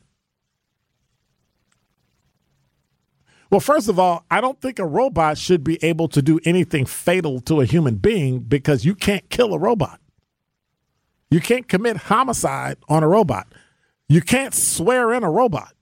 Well, 3.49 3.59
first 3.61 3.87
of 3.87 3.97
all, 3.97 4.25
I 4.29 4.41
don't 4.41 4.59
think 4.59 4.77
a 4.77 4.85
robot 4.85 5.37
should 5.37 5.63
be 5.63 5.81
able 5.83 6.07
to 6.09 6.21
do 6.21 6.39
anything 6.43 6.85
fatal 6.85 7.39
to 7.41 7.61
a 7.61 7.65
human 7.65 7.95
being 7.95 8.39
because 8.39 8.83
you 8.83 8.93
can't 8.93 9.29
kill 9.29 9.53
a 9.53 9.59
robot. 9.59 10.01
You 11.29 11.39
can't 11.39 11.67
commit 11.67 11.97
homicide 11.97 12.77
on 12.89 13.03
a 13.03 13.07
robot. 13.07 13.47
You 14.09 14.21
can't 14.21 14.53
swear 14.53 15.13
in 15.13 15.23
a 15.23 15.31
robot. 15.31 15.73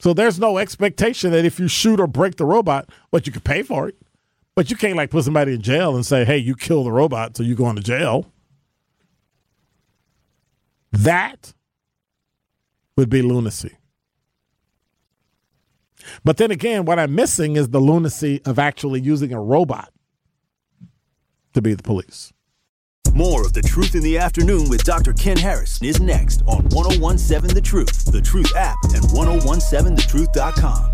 So 0.00 0.12
there's 0.14 0.38
no 0.38 0.58
expectation 0.58 1.32
that 1.32 1.44
if 1.44 1.58
you 1.58 1.68
shoot 1.68 2.00
or 2.00 2.06
break 2.06 2.36
the 2.36 2.44
robot, 2.44 2.88
what 3.10 3.26
you 3.26 3.32
could 3.32 3.44
pay 3.44 3.62
for 3.62 3.88
it. 3.88 3.96
But 4.54 4.70
you 4.70 4.76
can't 4.76 4.96
like 4.96 5.10
put 5.10 5.24
somebody 5.24 5.54
in 5.54 5.62
jail 5.62 5.94
and 5.94 6.04
say, 6.04 6.24
"Hey, 6.24 6.38
you 6.38 6.54
killed 6.54 6.86
the 6.86 6.92
robot, 6.92 7.36
so 7.36 7.42
you're 7.42 7.56
going 7.56 7.76
to 7.76 7.82
jail." 7.82 8.32
That 10.92 11.52
would 12.96 13.10
be 13.10 13.22
lunacy. 13.22 13.76
But 16.24 16.36
then 16.36 16.50
again, 16.50 16.84
what 16.84 16.98
I'm 16.98 17.14
missing 17.14 17.56
is 17.56 17.68
the 17.70 17.80
lunacy 17.80 18.40
of 18.44 18.58
actually 18.58 19.00
using 19.00 19.32
a 19.32 19.40
robot 19.40 19.92
to 21.54 21.62
be 21.62 21.74
the 21.74 21.82
police. 21.82 22.32
More 23.14 23.44
of 23.44 23.52
The 23.52 23.62
Truth 23.62 23.94
in 23.94 24.02
the 24.02 24.18
Afternoon 24.18 24.68
with 24.68 24.84
Dr. 24.84 25.12
Ken 25.12 25.36
Harris 25.36 25.82
is 25.82 26.00
next 26.00 26.42
on 26.46 26.68
1017 26.68 27.54
The 27.54 27.60
Truth, 27.60 28.12
The 28.12 28.20
Truth 28.20 28.54
app, 28.54 28.76
and 28.84 29.02
1017thetruth.com. 29.04 30.92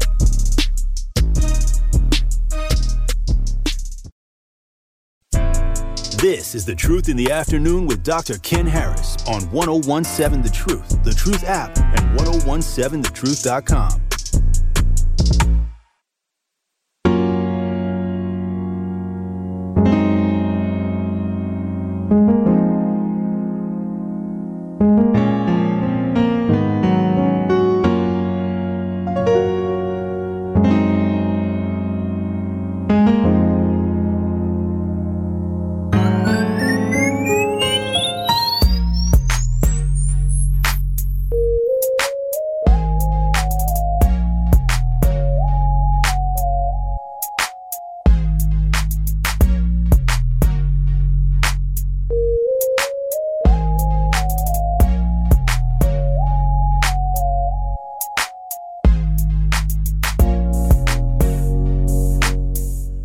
This 6.19 6.55
is 6.55 6.65
The 6.65 6.75
Truth 6.75 7.11
in 7.11 7.17
the 7.19 7.31
Afternoon 7.31 7.87
with 7.87 8.03
Dr. 8.03 8.39
Ken 8.39 8.67
Harris 8.67 9.17
on 9.27 9.43
1017 9.51 10.43
The 10.43 10.49
Truth, 10.49 11.05
The 11.05 11.13
Truth 11.13 11.45
app, 11.45 11.77
and 11.77 12.19
1017thetruth.com. 12.19 14.01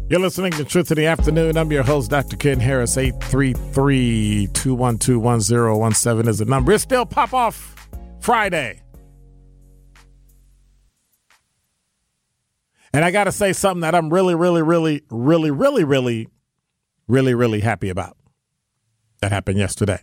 You're 0.09 0.19
listening 0.19 0.53
to 0.53 0.65
Truth 0.65 0.89
in 0.89 0.97
the 0.97 1.05
Afternoon. 1.05 1.55
I'm 1.55 1.71
your 1.71 1.83
host, 1.83 2.09
Dr. 2.09 2.35
Ken 2.35 2.59
Harris. 2.59 2.97
833 2.97 4.47
212 4.53 5.21
1017 5.21 6.27
is 6.27 6.39
the 6.39 6.45
number. 6.45 6.71
It's 6.71 6.81
still 6.81 7.05
Pop 7.05 7.31
Off 7.31 7.87
Friday. 8.19 8.81
And 12.91 13.05
I 13.05 13.11
got 13.11 13.25
to 13.25 13.31
say 13.31 13.53
something 13.53 13.81
that 13.81 13.93
I'm 13.93 14.11
really, 14.11 14.33
really, 14.33 14.63
really, 14.63 15.03
really, 15.11 15.51
really, 15.51 15.83
really, 15.83 16.27
really, 17.07 17.35
really 17.35 17.59
happy 17.59 17.89
about. 17.89 18.17
That 19.21 19.31
happened 19.31 19.59
yesterday. 19.59 20.01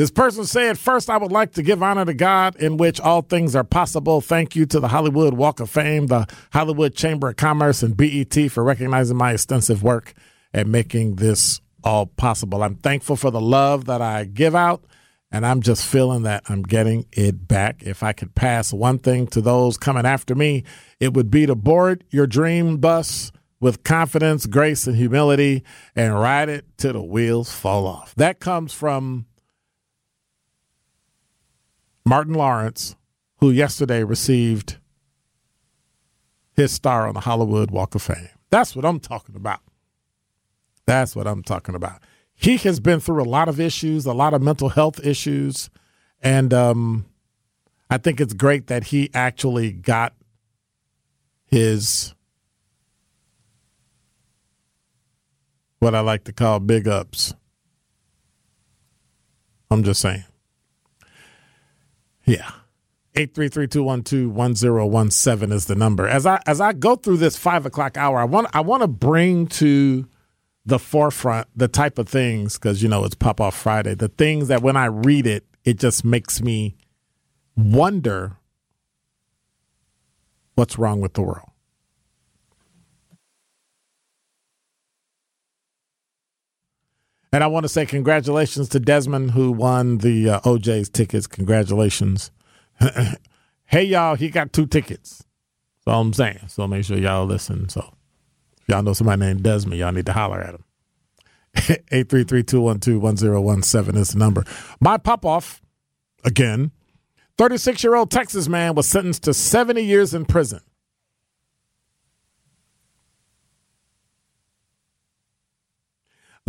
This 0.00 0.10
person 0.10 0.46
said, 0.46 0.78
First, 0.78 1.10
I 1.10 1.18
would 1.18 1.30
like 1.30 1.52
to 1.52 1.62
give 1.62 1.82
honor 1.82 2.06
to 2.06 2.14
God 2.14 2.56
in 2.56 2.78
which 2.78 2.98
all 3.02 3.20
things 3.20 3.54
are 3.54 3.62
possible. 3.62 4.22
Thank 4.22 4.56
you 4.56 4.64
to 4.64 4.80
the 4.80 4.88
Hollywood 4.88 5.34
Walk 5.34 5.60
of 5.60 5.68
Fame, 5.68 6.06
the 6.06 6.26
Hollywood 6.54 6.94
Chamber 6.94 7.28
of 7.28 7.36
Commerce, 7.36 7.82
and 7.82 7.94
BET 7.94 8.50
for 8.50 8.64
recognizing 8.64 9.18
my 9.18 9.34
extensive 9.34 9.82
work 9.82 10.14
and 10.54 10.72
making 10.72 11.16
this 11.16 11.60
all 11.84 12.06
possible. 12.06 12.62
I'm 12.62 12.76
thankful 12.76 13.14
for 13.14 13.30
the 13.30 13.42
love 13.42 13.84
that 13.84 14.00
I 14.00 14.24
give 14.24 14.54
out, 14.54 14.86
and 15.30 15.44
I'm 15.44 15.60
just 15.60 15.86
feeling 15.86 16.22
that 16.22 16.44
I'm 16.48 16.62
getting 16.62 17.04
it 17.12 17.46
back. 17.46 17.82
If 17.82 18.02
I 18.02 18.14
could 18.14 18.34
pass 18.34 18.72
one 18.72 19.00
thing 19.00 19.26
to 19.26 19.42
those 19.42 19.76
coming 19.76 20.06
after 20.06 20.34
me, 20.34 20.64
it 20.98 21.12
would 21.12 21.30
be 21.30 21.44
to 21.44 21.54
board 21.54 22.04
your 22.08 22.26
dream 22.26 22.78
bus 22.78 23.32
with 23.60 23.84
confidence, 23.84 24.46
grace, 24.46 24.86
and 24.86 24.96
humility 24.96 25.62
and 25.94 26.18
ride 26.18 26.48
it 26.48 26.64
till 26.78 26.94
the 26.94 27.02
wheels 27.02 27.52
fall 27.52 27.86
off. 27.86 28.14
That 28.14 28.40
comes 28.40 28.72
from 28.72 29.26
Martin 32.04 32.34
Lawrence, 32.34 32.96
who 33.38 33.50
yesterday 33.50 34.04
received 34.04 34.78
his 36.54 36.72
star 36.72 37.06
on 37.06 37.14
the 37.14 37.20
Hollywood 37.20 37.70
Walk 37.70 37.94
of 37.94 38.02
Fame. 38.02 38.28
That's 38.50 38.74
what 38.74 38.84
I'm 38.84 39.00
talking 39.00 39.36
about. 39.36 39.60
That's 40.86 41.14
what 41.14 41.26
I'm 41.26 41.42
talking 41.42 41.74
about. 41.74 42.02
He 42.34 42.56
has 42.58 42.80
been 42.80 43.00
through 43.00 43.22
a 43.22 43.24
lot 43.24 43.48
of 43.48 43.60
issues, 43.60 44.06
a 44.06 44.12
lot 44.12 44.34
of 44.34 44.42
mental 44.42 44.70
health 44.70 45.04
issues, 45.04 45.70
and 46.22 46.52
um, 46.52 47.06
I 47.88 47.98
think 47.98 48.20
it's 48.20 48.34
great 48.34 48.66
that 48.68 48.84
he 48.84 49.10
actually 49.14 49.72
got 49.72 50.14
his 51.46 52.14
what 55.80 55.94
I 55.94 56.00
like 56.00 56.24
to 56.24 56.32
call 56.32 56.60
big 56.60 56.86
ups. 56.86 57.34
I'm 59.70 59.82
just 59.82 60.00
saying. 60.00 60.24
Yeah. 62.30 62.50
833-212-1017 63.16 65.52
is 65.52 65.66
the 65.66 65.74
number. 65.74 66.06
As 66.06 66.26
I 66.26 66.40
as 66.46 66.60
I 66.60 66.72
go 66.72 66.94
through 66.94 67.16
this 67.16 67.36
five 67.36 67.66
o'clock 67.66 67.96
hour, 67.96 68.20
I 68.20 68.24
want 68.24 68.46
I 68.54 68.60
want 68.60 68.82
to 68.82 68.86
bring 68.86 69.48
to 69.48 70.06
the 70.64 70.78
forefront 70.78 71.48
the 71.56 71.66
type 71.66 71.98
of 71.98 72.08
things 72.08 72.56
because 72.56 72.84
you 72.84 72.88
know 72.88 73.04
it's 73.04 73.16
Pop 73.16 73.40
Off 73.40 73.56
Friday. 73.56 73.94
The 73.94 74.06
things 74.06 74.46
that 74.46 74.62
when 74.62 74.76
I 74.76 74.84
read 74.84 75.26
it, 75.26 75.44
it 75.64 75.80
just 75.80 76.04
makes 76.04 76.40
me 76.40 76.76
wonder 77.56 78.36
what's 80.54 80.78
wrong 80.78 81.00
with 81.00 81.14
the 81.14 81.22
world. 81.22 81.49
And 87.32 87.44
I 87.44 87.46
want 87.46 87.62
to 87.64 87.68
say 87.68 87.86
congratulations 87.86 88.68
to 88.70 88.80
Desmond 88.80 89.30
who 89.32 89.52
won 89.52 89.98
the 89.98 90.30
uh, 90.30 90.40
OJ's 90.40 90.88
tickets. 90.88 91.28
Congratulations. 91.28 92.32
hey, 93.66 93.84
y'all, 93.84 94.16
he 94.16 94.30
got 94.30 94.52
two 94.52 94.66
tickets. 94.66 95.22
That's 95.84 95.94
all 95.94 96.00
I'm 96.00 96.12
saying. 96.12 96.40
So 96.48 96.66
make 96.66 96.84
sure 96.84 96.98
y'all 96.98 97.26
listen. 97.26 97.68
So 97.68 97.94
if 98.60 98.68
y'all 98.68 98.82
know 98.82 98.94
somebody 98.94 99.20
named 99.20 99.44
Desmond, 99.44 99.78
y'all 99.78 99.92
need 99.92 100.06
to 100.06 100.12
holler 100.12 100.40
at 100.40 100.54
him. 100.54 100.64
833-212-1017 101.92 103.96
is 103.96 104.08
the 104.10 104.18
number. 104.18 104.44
My 104.80 104.96
pop-off, 104.96 105.62
again, 106.24 106.72
36-year-old 107.38 108.10
Texas 108.10 108.48
man 108.48 108.74
was 108.74 108.88
sentenced 108.88 109.22
to 109.24 109.34
70 109.34 109.82
years 109.82 110.14
in 110.14 110.24
prison 110.24 110.62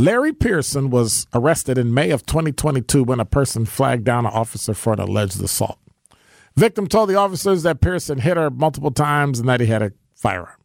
Larry 0.02 0.34
Pearson 0.34 0.90
was 0.90 1.28
arrested 1.32 1.78
in 1.78 1.94
May 1.94 2.10
of 2.10 2.26
2022 2.26 3.04
when 3.04 3.20
a 3.20 3.26
person 3.26 3.68
flagged 3.68 4.04
down 4.04 4.26
an 4.26 4.32
officer 4.34 4.74
for 4.74 4.94
an 4.94 5.00
alleged 5.00 5.40
assault. 5.44 5.78
Victim 6.56 6.88
told 6.88 7.08
the 7.08 7.16
officers 7.16 7.62
that 7.62 7.82
Pearson 7.82 8.18
hit 8.18 8.36
her 8.36 8.50
multiple 8.50 8.90
times 8.90 9.40
and 9.40 9.48
that 9.48 9.60
he 9.60 9.68
had 9.68 9.84
a 9.84 9.92
firearm. 10.16 10.58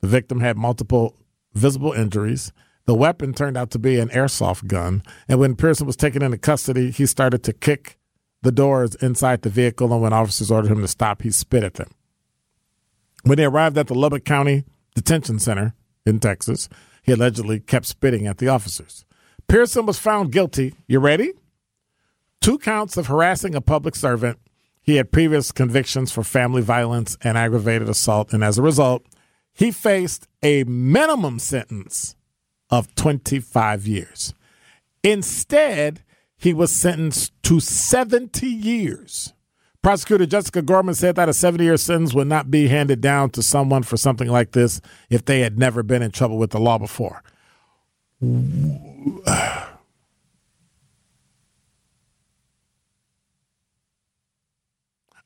The 0.00 0.08
victim 0.08 0.40
had 0.40 0.56
multiple 0.56 1.14
visible 1.54 1.92
injuries. 1.92 2.52
The 2.86 2.96
weapon 2.96 3.32
turned 3.32 3.56
out 3.56 3.70
to 3.70 3.78
be 3.78 4.00
an 4.00 4.08
airsoft 4.08 4.66
gun, 4.66 5.04
and 5.28 5.38
when 5.38 5.54
Pearson 5.54 5.86
was 5.86 5.94
taken 5.94 6.20
into 6.20 6.36
custody, 6.36 6.90
he 6.90 7.06
started 7.06 7.44
to 7.44 7.52
kick 7.52 7.96
the 8.42 8.50
doors 8.50 8.96
inside 8.96 9.42
the 9.42 9.50
vehicle, 9.50 9.92
and 9.92 10.02
when 10.02 10.12
officers 10.12 10.50
ordered 10.50 10.72
him 10.72 10.80
to 10.80 10.88
stop, 10.88 11.22
he 11.22 11.30
spit 11.30 11.62
at 11.62 11.74
them. 11.74 11.92
When 13.22 13.38
they 13.38 13.44
arrived 13.44 13.78
at 13.78 13.86
the 13.86 13.94
Lubbock 13.94 14.24
County 14.24 14.64
Detention 14.96 15.38
Center 15.38 15.76
in 16.04 16.18
Texas, 16.18 16.68
he 17.08 17.14
allegedly 17.14 17.58
kept 17.58 17.86
spitting 17.86 18.26
at 18.26 18.36
the 18.36 18.48
officers. 18.48 19.06
Pearson 19.48 19.86
was 19.86 19.98
found 19.98 20.30
guilty. 20.30 20.74
You 20.86 21.00
ready? 21.00 21.32
Two 22.42 22.58
counts 22.58 22.98
of 22.98 23.06
harassing 23.06 23.54
a 23.54 23.62
public 23.62 23.96
servant. 23.96 24.38
He 24.82 24.96
had 24.96 25.10
previous 25.10 25.50
convictions 25.50 26.12
for 26.12 26.22
family 26.22 26.60
violence 26.60 27.16
and 27.22 27.38
aggravated 27.38 27.88
assault, 27.88 28.34
and 28.34 28.44
as 28.44 28.58
a 28.58 28.62
result, 28.62 29.06
he 29.54 29.70
faced 29.70 30.28
a 30.42 30.64
minimum 30.64 31.38
sentence 31.38 32.14
of 32.68 32.94
25 32.94 33.86
years. 33.86 34.34
Instead, 35.02 36.04
he 36.36 36.52
was 36.52 36.70
sentenced 36.72 37.32
to 37.42 37.58
70 37.58 38.46
years. 38.46 39.32
Prosecutor 39.88 40.26
Jessica 40.26 40.60
Gorman 40.60 40.94
said 40.94 41.16
that 41.16 41.30
a 41.30 41.32
70 41.32 41.64
year 41.64 41.78
sentence 41.78 42.12
would 42.12 42.26
not 42.26 42.50
be 42.50 42.68
handed 42.68 43.00
down 43.00 43.30
to 43.30 43.42
someone 43.42 43.82
for 43.82 43.96
something 43.96 44.28
like 44.28 44.52
this 44.52 44.82
if 45.08 45.24
they 45.24 45.40
had 45.40 45.58
never 45.58 45.82
been 45.82 46.02
in 46.02 46.10
trouble 46.10 46.36
with 46.36 46.50
the 46.50 46.60
law 46.60 46.76
before. 46.76 47.22
I 48.20 49.66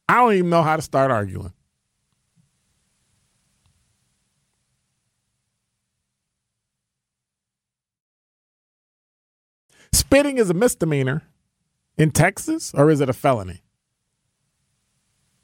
don't 0.08 0.34
even 0.34 0.48
know 0.50 0.62
how 0.62 0.76
to 0.76 0.82
start 0.82 1.10
arguing. 1.10 1.52
Spitting 9.92 10.38
is 10.38 10.50
a 10.50 10.54
misdemeanor 10.54 11.24
in 11.98 12.12
Texas, 12.12 12.72
or 12.74 12.92
is 12.92 13.00
it 13.00 13.08
a 13.08 13.12
felony? 13.12 13.62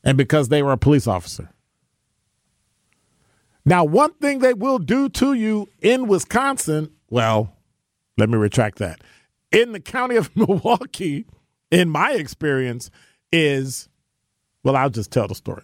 And 0.04 0.16
because 0.16 0.48
they 0.48 0.62
were 0.62 0.72
a 0.72 0.78
police 0.78 1.06
officer. 1.06 1.50
Now, 3.64 3.84
one 3.84 4.14
thing 4.14 4.38
they 4.38 4.54
will 4.54 4.78
do 4.78 5.08
to 5.10 5.34
you 5.34 5.68
in 5.80 6.08
Wisconsin, 6.08 6.90
well, 7.10 7.54
let 8.16 8.28
me 8.28 8.38
retract 8.38 8.78
that. 8.78 9.02
In 9.52 9.72
the 9.72 9.80
county 9.80 10.16
of 10.16 10.34
Milwaukee, 10.36 11.26
in 11.70 11.90
my 11.90 12.12
experience, 12.12 12.90
is 13.30 13.88
well, 14.64 14.76
I'll 14.76 14.90
just 14.90 15.10
tell 15.10 15.28
the 15.28 15.34
story. 15.34 15.62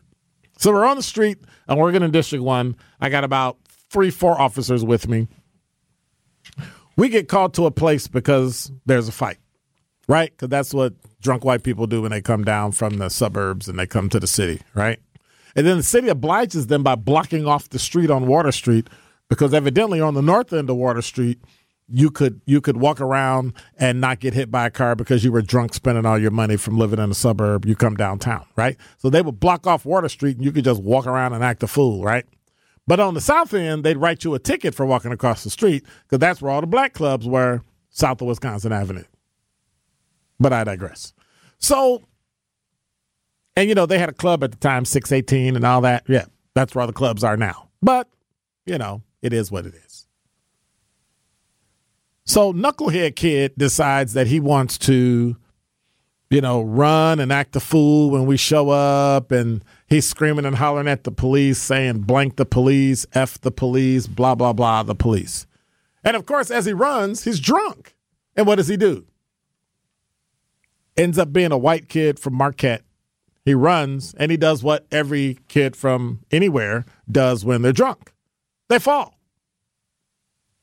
So 0.59 0.73
we're 0.73 0.85
on 0.85 0.97
the 0.97 1.03
street. 1.03 1.39
I'm 1.69 1.79
working 1.79 2.03
in 2.03 2.11
District 2.11 2.43
1. 2.45 2.77
I 3.01 3.09
got 3.09 3.25
about 3.25 3.59
three, 3.91 4.11
four 4.11 4.41
officers 4.41 4.85
with 4.85 5.09
me. 5.09 5.29
We 6.97 7.09
get 7.09 7.29
called 7.29 7.55
to 7.55 7.67
a 7.67 7.71
place 7.71 8.07
because 8.07 8.71
there's 8.87 9.09
a 9.09 9.13
fight, 9.13 9.39
right? 10.09 10.31
Because 10.31 10.49
that's 10.49 10.75
what 10.75 10.95
drunk 11.21 11.45
white 11.45 11.63
people 11.63 11.87
do 11.87 12.03
when 12.03 12.11
they 12.11 12.21
come 12.21 12.45
down 12.45 12.73
from 12.73 12.99
the 12.99 13.09
suburbs 13.09 13.69
and 13.69 13.79
they 13.79 13.87
come 13.87 14.09
to 14.11 14.21
the 14.21 14.27
city, 14.27 14.63
right? 14.75 15.01
And 15.57 15.67
then 15.67 15.77
the 15.77 15.83
city 15.83 16.09
obliges 16.09 16.67
them 16.67 16.83
by 16.83 16.97
blocking 16.97 17.47
off 17.47 17.69
the 17.69 17.79
street 17.79 18.11
on 18.11 18.27
Water 18.27 18.53
Street 18.53 18.89
because 19.29 19.55
evidently 19.55 20.01
on 20.01 20.15
the 20.15 20.23
north 20.23 20.53
end 20.53 20.69
of 20.69 20.77
Water 20.77 21.03
Street, 21.03 21.39
you 21.89 22.11
could 22.11 22.41
you 22.47 22.61
could 22.61 22.79
walk 22.79 23.01
around 23.01 23.53
and 23.79 24.01
not 24.01 24.19
get 24.19 24.33
hit 24.33 24.51
by 24.51 24.67
a 24.67 24.71
car 24.71 24.97
because 24.97 25.23
you 25.23 25.31
were 25.31 25.43
drunk 25.43 25.75
spending 25.75 26.07
all 26.07 26.19
your 26.19 26.31
money 26.31 26.57
from 26.57 26.79
living 26.79 26.99
in 26.99 27.11
a 27.11 27.15
suburb. 27.15 27.67
You 27.67 27.77
come 27.77 27.95
downtown, 27.95 28.47
right? 28.57 28.77
So 28.97 29.11
they 29.11 29.21
would 29.21 29.39
block 29.39 29.67
off 29.67 29.85
Water 29.85 30.09
Street 30.09 30.37
and 30.37 30.45
you 30.45 30.53
could 30.53 30.65
just 30.65 30.83
walk 30.83 31.07
around 31.07 31.35
and 31.35 31.45
act 31.45 31.63
a 31.63 31.67
fool, 31.67 32.03
right? 32.03 32.25
But 32.87 33.01
on 33.01 33.15
the 33.15 33.21
south 33.21 33.55
end, 33.55 33.85
they'd 33.85 33.97
write 33.97 34.25
you 34.25 34.35
a 34.35 34.39
ticket 34.39 34.75
for 34.75 34.85
walking 34.85 35.13
across 35.13 35.45
the 35.45 35.51
street 35.51 35.85
because 36.05 36.19
that's 36.19 36.43
where 36.43 36.51
all 36.51 36.61
the 36.61 36.67
black 36.67 36.93
clubs 36.93 37.27
were, 37.27 37.63
south 37.91 38.21
of 38.21 38.29
Wisconsin 38.29 38.73
Avenue. 38.73 39.05
But 40.39 40.53
I 40.53 40.65
digress. 40.65 41.13
So, 41.59 42.03
and 43.57 43.69
you 43.69 43.75
know, 43.75 43.87
they 43.87 43.99
had 43.99 44.09
a 44.09 44.15
club 44.15 44.43
at 44.45 44.51
the 44.51 44.57
time, 44.59 44.85
618 44.85 45.57
and 45.57 45.65
all 45.65 45.81
that. 45.83 46.05
Yeah, 46.09 46.27
that's 46.55 46.75
where 46.75 46.83
all 46.83 46.87
the 46.87 46.93
clubs 46.93 47.23
are 47.25 47.37
now. 47.37 47.69
But, 47.81 48.09
you 48.67 48.79
know, 48.79 49.03
it 49.23 49.33
is 49.33 49.51
what 49.51 49.67
it 49.67 49.75
is. 49.75 50.07
So, 52.27 52.53
Knucklehead 52.53 53.17
Kid 53.17 53.53
decides 53.59 54.15
that 54.15 54.27
he 54.27 54.41
wants 54.41 54.79
to, 54.79 55.37
you 56.31 56.41
know, 56.41 56.63
run 56.63 57.21
and 57.21 57.31
act 57.31 57.55
a 57.55 57.61
fool 57.61 58.11
when 58.11 58.25
we 58.25 58.39
show 58.39 58.71
up. 58.71 59.31
And 59.31 59.63
he's 59.87 60.09
screaming 60.09 60.47
and 60.47 60.57
hollering 60.57 60.89
at 60.89 61.05
the 61.05 61.13
police, 61.13 61.61
saying, 61.61 62.01
blank 62.01 62.37
the 62.37 62.47
police, 62.47 63.07
F 63.13 63.39
the 63.41 63.51
police, 63.51 64.07
blah, 64.07 64.35
blah, 64.35 64.55
blah, 64.55 64.83
the 64.83 64.95
police. 64.95 65.47
And 66.03 66.17
of 66.17 66.25
course, 66.27 66.51
as 66.51 66.65
he 66.65 66.73
runs, 66.73 67.25
he's 67.25 67.41
drunk. 67.41 67.95
And 68.37 68.47
what 68.47 68.57
does 68.57 68.69
he 68.69 68.77
do? 68.77 69.07
Ends 70.97 71.19
up 71.19 71.33
being 71.33 71.53
a 71.53 71.59
white 71.59 71.89
kid 71.89 72.19
from 72.19 72.35
Marquette. 72.35 72.83
He 73.45 73.55
runs 73.55 74.15
and 74.15 74.31
he 74.31 74.37
does 74.37 74.63
what 74.63 74.87
every 74.91 75.39
kid 75.49 75.77
from 75.77 76.21
anywhere 76.31 76.87
does 77.11 77.45
when 77.45 77.63
they're 77.63 77.73
drunk 77.73 78.15
they 78.69 78.79
fall. 78.79 79.19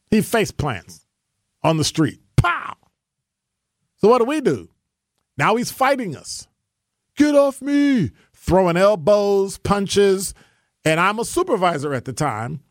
He 0.10 0.22
face 0.22 0.52
plants 0.52 1.06
on 1.64 1.78
the 1.78 1.84
street. 1.84 2.20
Pow! 2.36 2.76
So 3.98 4.10
what 4.10 4.20
do 4.20 4.26
we 4.26 4.42
do? 4.42 4.70
Now 5.38 5.56
he's 5.56 5.72
fighting 5.72 6.16
us. 6.16 6.48
Get 7.16 7.36
off 7.36 7.62
me. 7.62 8.12
Throwing 8.34 8.78
elbows, 8.78 9.58
punches. 9.60 10.34
And 10.84 11.00
I'm 11.00 11.20
a 11.20 11.26
supervisor 11.26 11.94
at 11.94 12.06
the 12.06 12.14
time. 12.14 12.62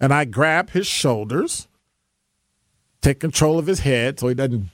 And 0.00 0.12
I 0.12 0.24
grab 0.24 0.70
his 0.70 0.86
shoulders, 0.86 1.66
take 3.00 3.18
control 3.18 3.58
of 3.58 3.66
his 3.66 3.80
head 3.80 4.20
so 4.20 4.28
he 4.28 4.34
doesn't 4.34 4.68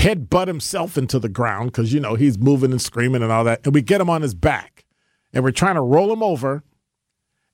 headbutt 0.00 0.46
himself 0.46 0.96
into 0.96 1.18
the 1.18 1.28
ground 1.28 1.72
because, 1.72 1.92
you 1.92 2.00
know, 2.00 2.14
he's 2.14 2.38
moving 2.38 2.70
and 2.70 2.80
screaming 2.80 3.22
and 3.22 3.30
all 3.30 3.44
that. 3.44 3.60
And 3.64 3.74
we 3.74 3.82
get 3.82 4.00
him 4.00 4.08
on 4.08 4.22
his 4.22 4.34
back 4.34 4.84
and 5.32 5.44
we're 5.44 5.50
trying 5.50 5.74
to 5.74 5.82
roll 5.82 6.12
him 6.12 6.22
over. 6.22 6.62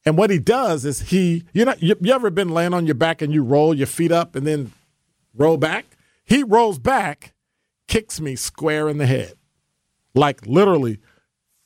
And 0.04 0.16
what 0.16 0.30
he 0.30 0.38
does 0.38 0.84
is 0.84 1.10
he, 1.10 1.42
you 1.52 1.64
know, 1.64 1.74
you, 1.78 1.96
you 2.00 2.12
ever 2.12 2.30
been 2.30 2.50
laying 2.50 2.72
on 2.72 2.86
your 2.86 2.94
back 2.94 3.20
and 3.20 3.32
you 3.32 3.42
roll 3.42 3.74
your 3.74 3.88
feet 3.88 4.12
up 4.12 4.36
and 4.36 4.46
then 4.46 4.72
roll 5.34 5.56
back? 5.56 5.86
He 6.24 6.44
rolls 6.44 6.78
back, 6.78 7.34
kicks 7.88 8.20
me 8.20 8.36
square 8.36 8.88
in 8.88 8.98
the 8.98 9.06
head, 9.06 9.34
like 10.14 10.46
literally 10.46 11.00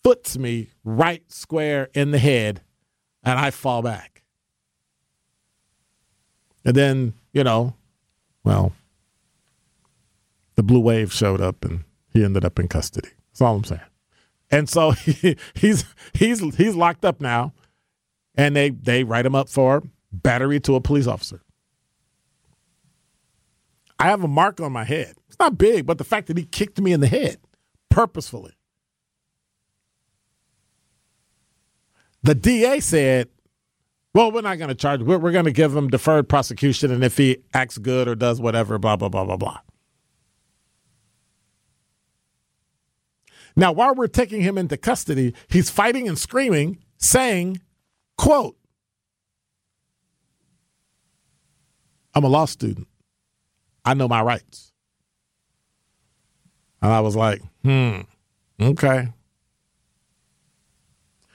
foots 0.03 0.38
me 0.38 0.71
right 0.83 1.23
square 1.31 1.90
in 1.93 2.11
the 2.11 2.19
head, 2.19 2.62
and 3.23 3.38
I 3.38 3.51
fall 3.51 3.83
back. 3.83 4.23
And 6.64 6.75
then, 6.75 7.14
you 7.33 7.45
know, 7.45 7.75
well, 8.45 8.73
the 10.61 10.64
blue 10.64 10.81
wave 10.81 11.11
showed 11.11 11.40
up 11.40 11.64
and 11.64 11.85
he 12.12 12.23
ended 12.23 12.44
up 12.44 12.59
in 12.59 12.68
custody. 12.68 13.09
That's 13.33 13.40
all 13.40 13.57
I'm 13.57 13.64
saying. 13.64 13.81
And 14.51 14.68
so 14.68 14.90
he, 14.90 15.38
he's 15.55 15.87
he's 16.12 16.40
he's 16.57 16.75
locked 16.75 17.03
up 17.03 17.18
now, 17.18 17.55
and 18.35 18.55
they 18.55 18.68
they 18.68 19.03
write 19.03 19.25
him 19.25 19.35
up 19.35 19.49
for 19.49 19.83
battery 20.12 20.61
to 20.61 20.75
a 20.75 20.81
police 20.83 21.07
officer. 21.07 21.40
I 23.99 24.09
have 24.09 24.23
a 24.23 24.29
mark 24.29 24.61
on 24.61 24.70
my 24.70 24.85
head. 24.85 25.14
It's 25.29 25.38
not 25.38 25.57
big, 25.57 25.87
but 25.87 25.96
the 25.96 26.05
fact 26.05 26.27
that 26.27 26.37
he 26.37 26.44
kicked 26.44 26.79
me 26.79 26.92
in 26.92 27.01
the 27.01 27.07
head 27.07 27.38
purposefully. 27.88 28.53
The 32.23 32.35
DA 32.35 32.81
said, 32.81 33.31
"Well, 34.12 34.31
we're 34.31 34.42
not 34.42 34.59
going 34.59 34.68
to 34.68 34.75
charge. 34.75 35.01
We're, 35.01 35.16
we're 35.16 35.33
going 35.33 35.46
to 35.46 35.53
give 35.53 35.75
him 35.75 35.88
deferred 35.88 36.29
prosecution, 36.29 36.90
and 36.90 37.03
if 37.03 37.16
he 37.16 37.38
acts 37.55 37.79
good 37.79 38.09
or 38.09 38.14
does 38.14 38.42
whatever, 38.42 38.79
blah 38.79 38.96
blah 38.96 39.09
blah 39.09 39.25
blah 39.25 39.38
blah." 39.38 39.61
Now, 43.61 43.73
while 43.73 43.94
we're 43.94 44.07
taking 44.07 44.40
him 44.40 44.57
into 44.57 44.79
custody, 44.79 45.35
he's 45.49 45.68
fighting 45.68 46.09
and 46.09 46.18
screaming, 46.18 46.79
saying, 46.96 47.61
quote, 48.16 48.57
I'm 52.14 52.25
a 52.25 52.29
law 52.29 52.46
student. 52.46 52.88
I 53.85 53.92
know 53.92 54.09
my 54.09 54.23
rights. 54.23 54.73
And 56.81 56.90
I 56.90 57.01
was 57.01 57.14
like, 57.14 57.42
hmm, 57.62 58.01
okay. 58.59 59.09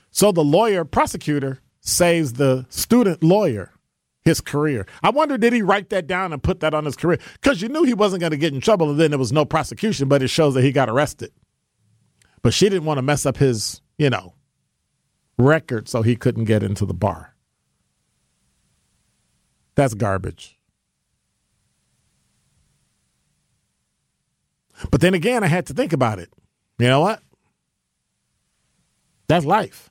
So 0.10 0.32
the 0.32 0.44
lawyer, 0.44 0.84
prosecutor, 0.84 1.60
saves 1.80 2.34
the 2.34 2.66
student 2.70 3.22
lawyer 3.22 3.72
his 4.24 4.42
career. 4.42 4.88
I 5.04 5.12
wonder, 5.12 5.38
did 5.38 5.54
he 5.54 5.62
write 5.62 5.92
that 5.92 6.08
down 6.08 6.34
and 6.34 6.42
put 6.42 6.62
that 6.62 6.74
on 6.74 6.86
his 6.86 6.96
career? 6.96 7.20
Because 7.34 7.62
you 7.62 7.70
knew 7.70 7.84
he 7.84 7.94
wasn't 7.94 8.22
going 8.22 8.32
to 8.32 8.38
get 8.38 8.52
in 8.52 8.62
trouble 8.62 8.90
and 8.90 9.00
then 9.00 9.12
there 9.12 9.20
was 9.20 9.32
no 9.32 9.46
prosecution, 9.46 10.08
but 10.08 10.24
it 10.24 10.30
shows 10.30 10.56
that 10.56 10.64
he 10.64 10.72
got 10.72 10.90
arrested. 10.90 11.32
But 12.46 12.54
she 12.54 12.70
didn't 12.70 12.86
want 12.86 13.00
to 13.00 13.02
mess 13.02 13.26
up 13.26 13.38
his, 13.38 13.82
you 13.98 14.08
know, 14.08 14.36
record 15.40 15.90
so 15.90 16.04
he 16.04 16.16
couldn't 16.16 16.44
get 16.44 16.62
into 16.62 16.86
the 16.86 16.94
bar. 16.94 17.34
That's 19.74 19.96
garbage. 19.96 20.60
But 24.92 25.02
then 25.02 25.16
again, 25.16 25.44
I 25.44 25.48
had 25.48 25.66
to 25.66 25.74
think 25.74 25.92
about 25.92 26.20
it. 26.20 26.30
You 26.78 26.88
know 26.88 27.00
what? 27.00 27.24
That's 29.28 29.44
life. 29.44 29.90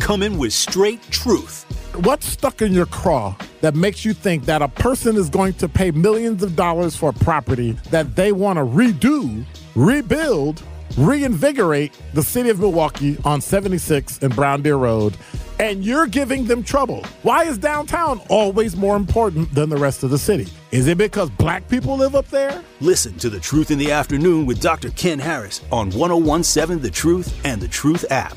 Coming 0.00 0.38
with 0.38 0.54
straight 0.54 1.02
truth. 1.10 1.64
What's 2.02 2.24
stuck 2.24 2.62
in 2.62 2.72
your 2.72 2.86
craw 2.86 3.36
that 3.60 3.74
makes 3.74 4.06
you 4.06 4.14
think 4.14 4.46
that 4.46 4.62
a 4.62 4.68
person 4.68 5.16
is 5.16 5.28
going 5.28 5.52
to 5.52 5.68
pay 5.68 5.90
millions 5.90 6.42
of 6.42 6.56
dollars 6.56 6.96
for 6.96 7.10
a 7.10 7.12
property 7.12 7.72
that 7.90 8.16
they 8.16 8.32
want 8.32 8.56
to 8.56 8.64
redo, 8.64 9.44
rebuild, 9.74 10.62
reinvigorate 10.96 11.92
the 12.14 12.22
city 12.22 12.48
of 12.50 12.58
Milwaukee 12.60 13.16
on 13.24 13.40
76 13.40 14.18
and 14.22 14.34
Brown 14.34 14.62
Deer 14.62 14.76
Road, 14.76 15.16
and 15.58 15.84
you're 15.84 16.06
giving 16.06 16.44
them 16.44 16.62
trouble. 16.62 17.04
Why 17.22 17.44
is 17.44 17.58
downtown 17.58 18.20
always 18.28 18.76
more 18.76 18.96
important 18.96 19.54
than 19.54 19.68
the 19.68 19.76
rest 19.76 20.02
of 20.02 20.10
the 20.10 20.18
city? 20.18 20.48
Is 20.70 20.86
it 20.86 20.98
because 20.98 21.30
black 21.30 21.68
people 21.68 21.96
live 21.96 22.14
up 22.14 22.28
there? 22.28 22.62
Listen 22.80 23.16
to 23.18 23.30
The 23.30 23.40
Truth 23.40 23.70
in 23.70 23.78
the 23.78 23.92
Afternoon 23.92 24.46
with 24.46 24.60
Dr. 24.60 24.90
Ken 24.90 25.18
Harris 25.18 25.60
on 25.70 25.90
1017 25.90 26.82
The 26.82 26.90
Truth 26.90 27.40
and 27.44 27.60
The 27.60 27.68
Truth 27.68 28.04
app. 28.10 28.36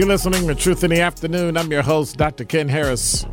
You're 0.00 0.08
listening 0.08 0.48
to 0.48 0.54
Truth 0.54 0.82
in 0.82 0.88
the 0.88 1.02
Afternoon. 1.02 1.58
I'm 1.58 1.70
your 1.70 1.82
host, 1.82 2.16
Dr. 2.16 2.46
Ken 2.46 2.70
Harris. 2.70 3.24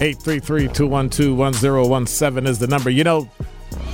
833-212-1017 0.00 2.46
is 2.46 2.58
the 2.58 2.66
number. 2.66 2.90
You 2.90 3.04
know, 3.04 3.30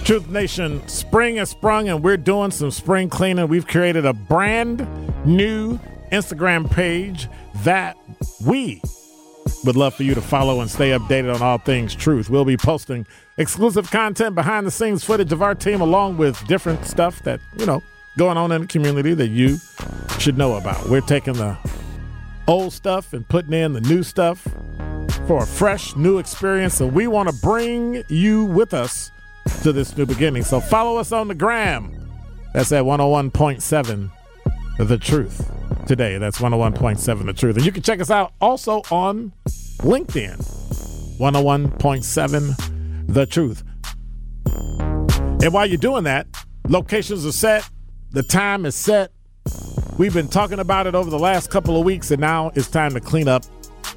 Truth 0.03 0.29
Nation, 0.29 0.89
spring 0.89 1.37
has 1.37 1.51
sprung 1.51 1.89
and 1.89 2.03
we're 2.03 2.17
doing 2.17 2.51
some 2.51 2.73
spring 2.73 3.09
cleaning. 3.09 3.47
We've 3.47 3.69
created 3.69 4.07
a 4.07 4.13
brand 4.13 4.89
new 5.25 5.79
Instagram 6.11 6.69
page 6.69 7.29
that 7.63 7.97
we 8.45 8.83
would 9.65 9.77
love 9.77 9.95
for 9.95 10.03
you 10.03 10.17
to 10.17 10.21
follow 10.21 10.61
and 10.61 10.69
stay 10.69 10.91
updated 10.91 11.33
on 11.33 11.43
all 11.43 11.59
things 11.59 11.95
truth. 11.95 12.29
We'll 12.29 12.45
be 12.45 12.57
posting 12.57 13.07
exclusive 13.37 13.93
content, 13.93 14.35
behind 14.35 14.67
the 14.67 14.73
scenes 14.73 15.05
footage 15.05 15.31
of 15.31 15.43
our 15.43 15.55
team, 15.55 15.81
along 15.81 16.17
with 16.17 16.45
different 16.49 16.87
stuff 16.87 17.23
that, 17.23 17.39
you 17.57 17.67
know, 17.67 17.85
going 18.19 18.37
on 18.37 18.51
in 18.51 18.63
the 18.63 18.67
community 18.67 19.15
that 19.15 19.29
you 19.29 19.59
should 20.19 20.37
know 20.37 20.57
about. 20.57 20.89
We're 20.89 21.03
taking 21.03 21.35
the 21.35 21.57
old 22.47 22.73
stuff 22.73 23.13
and 23.13 23.29
putting 23.29 23.53
in 23.53 23.73
the 23.73 23.81
new 23.81 24.03
stuff 24.03 24.47
for 25.27 25.43
a 25.43 25.47
fresh 25.47 25.97
new 25.97 26.19
experience. 26.19 26.81
And 26.81 26.93
we 26.93 27.07
want 27.07 27.29
to 27.29 27.35
bring 27.43 28.05
you 28.09 28.45
with 28.45 28.75
us 28.75 29.11
to 29.63 29.73
this 29.73 29.97
new 29.97 30.07
beginning. 30.07 30.43
So 30.45 30.61
follow 30.61 30.99
us 30.99 31.13
on 31.13 31.29
the 31.29 31.35
gram. 31.35 31.93
That's 32.53 32.73
at 32.73 32.85
101.7 32.85 34.11
The 34.79 34.99
Truth 34.99 35.51
today. 35.87 36.19
That's 36.19 36.39
101.7 36.39 37.27
The 37.27 37.33
Truth. 37.33 37.57
And 37.57 37.67
you 37.67 37.73
can 37.73 37.83
check 37.83 38.01
us 38.01 38.11
out 38.11 38.33
also 38.41 38.83
on 38.91 39.33
LinkedIn. 39.79 40.39
101.7 41.19 43.13
The 43.15 43.27
Truth. 43.27 43.63
And 45.43 45.53
while 45.53 45.67
you're 45.67 45.77
doing 45.79 46.05
that, 46.05 46.27
locations 46.69 47.27
are 47.27 47.33
set, 47.33 47.69
the 48.11 48.23
time 48.23 48.65
is 48.65 48.75
set, 48.75 49.13
We've 49.99 50.13
been 50.13 50.29
talking 50.29 50.59
about 50.59 50.87
it 50.87 50.95
over 50.95 51.09
the 51.09 51.19
last 51.19 51.51
couple 51.51 51.79
of 51.79 51.87
weeks, 51.87 52.11
and 52.11 52.21
now 52.21 52.53
it's 52.55 52.69
time 52.69 52.93
to 52.93 53.01
clean 53.01 53.29
up 53.29 53.45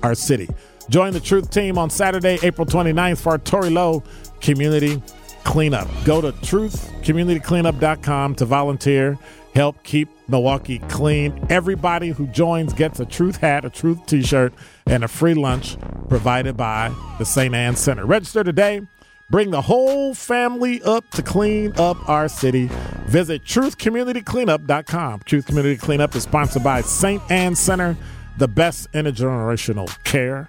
our 0.01 0.15
city. 0.15 0.47
Join 0.89 1.11
the 1.11 1.19
Truth 1.19 1.51
Team 1.51 1.77
on 1.77 1.89
Saturday, 1.89 2.39
April 2.41 2.65
29th 2.65 3.21
for 3.21 3.31
our 3.31 3.37
Tory 3.37 3.69
Lowe 3.69 4.01
Community 4.39 5.03
Cleanup. 5.43 5.89
Go 6.05 6.21
to 6.21 6.31
truthcommunitycleanup.com 6.31 8.35
to 8.35 8.45
volunteer, 8.45 9.19
help 9.53 9.83
keep 9.83 10.07
Milwaukee 10.29 10.79
clean. 10.87 11.45
Everybody 11.49 12.09
who 12.09 12.27
joins 12.27 12.71
gets 12.73 13.01
a 13.01 13.05
Truth 13.05 13.35
hat, 13.37 13.65
a 13.65 13.69
Truth 13.69 14.05
t 14.05 14.21
shirt, 14.21 14.53
and 14.85 15.03
a 15.03 15.09
free 15.09 15.33
lunch 15.33 15.75
provided 16.07 16.55
by 16.55 16.95
the 17.17 17.25
St. 17.25 17.53
Ann 17.53 17.75
Center. 17.75 18.05
Register 18.05 18.45
today 18.45 18.81
Bring 19.29 19.51
the 19.51 19.61
whole 19.61 20.15
family 20.15 20.81
up 20.81 21.07
to 21.11 21.21
clean 21.21 21.73
up 21.77 22.09
our 22.09 22.27
city. 22.27 22.69
Visit 23.05 23.43
truthcommunitycleanup.com. 23.43 25.21
Truth 25.25 25.45
Community 25.45 25.77
Cleanup 25.77 26.15
is 26.15 26.23
sponsored 26.23 26.63
by 26.63 26.81
St. 26.81 27.21
Ann 27.29 27.55
Center, 27.55 27.95
the 28.39 28.47
best 28.47 28.91
intergenerational 28.93 30.03
care 30.03 30.47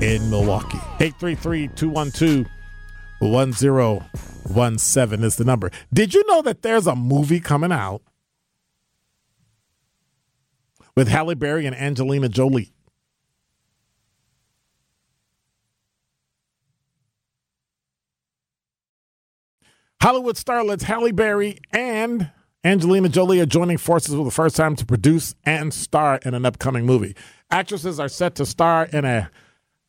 in 0.00 0.28
Milwaukee. 0.28 0.78
833 0.98 1.68
212 1.68 2.46
1017 3.20 5.24
is 5.24 5.36
the 5.36 5.44
number. 5.44 5.70
Did 5.92 6.14
you 6.14 6.24
know 6.26 6.42
that 6.42 6.62
there's 6.62 6.86
a 6.86 6.96
movie 6.96 7.40
coming 7.40 7.72
out 7.72 8.02
with 10.96 11.08
Halle 11.08 11.34
Berry 11.34 11.64
and 11.64 11.76
Angelina 11.76 12.28
Jolie? 12.28 12.73
Hollywood 20.04 20.36
starlets 20.36 20.82
Halle 20.82 21.12
Berry 21.12 21.56
and 21.72 22.30
Angelina 22.62 23.08
Jolie 23.08 23.40
are 23.40 23.46
joining 23.46 23.78
forces 23.78 24.14
for 24.14 24.22
the 24.22 24.30
first 24.30 24.54
time 24.54 24.76
to 24.76 24.84
produce 24.84 25.34
and 25.46 25.72
star 25.72 26.20
in 26.26 26.34
an 26.34 26.44
upcoming 26.44 26.84
movie. 26.84 27.16
Actresses 27.50 27.98
are 27.98 28.10
set 28.10 28.34
to 28.34 28.44
star 28.44 28.84
in 28.92 29.06
a 29.06 29.30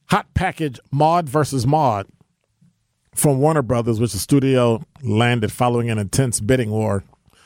hot 0.06 0.34
package 0.34 0.80
Maude 0.90 1.28
versus 1.28 1.68
Maude 1.68 2.08
from 3.14 3.40
Warner 3.40 3.62
Brothers, 3.62 4.00
which 4.00 4.14
the 4.14 4.18
studio 4.18 4.86
landed 5.04 5.52
following 5.52 5.90
an 5.90 5.98
intense 5.98 6.40
bidding 6.40 6.72
war. 6.72 7.04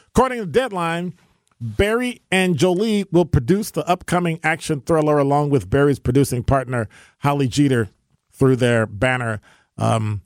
According 0.10 0.38
to 0.38 0.46
Deadline, 0.46 1.16
Berry 1.60 2.22
and 2.30 2.56
Jolie 2.56 3.04
will 3.12 3.26
produce 3.26 3.72
the 3.72 3.84
upcoming 3.90 4.40
action 4.44 4.82
thriller 4.82 5.18
along 5.18 5.50
with 5.50 5.72
Berry's 5.72 5.98
producing 5.98 6.44
partner 6.44 6.88
Holly 7.18 7.48
Jeter 7.48 7.90
through 8.32 8.58
their 8.58 8.86
banner 8.86 9.42
um, 9.80 10.22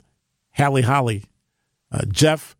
Halle 0.51 0.81
Holly. 0.81 1.23
Uh, 1.93 2.05
Jeff 2.07 2.55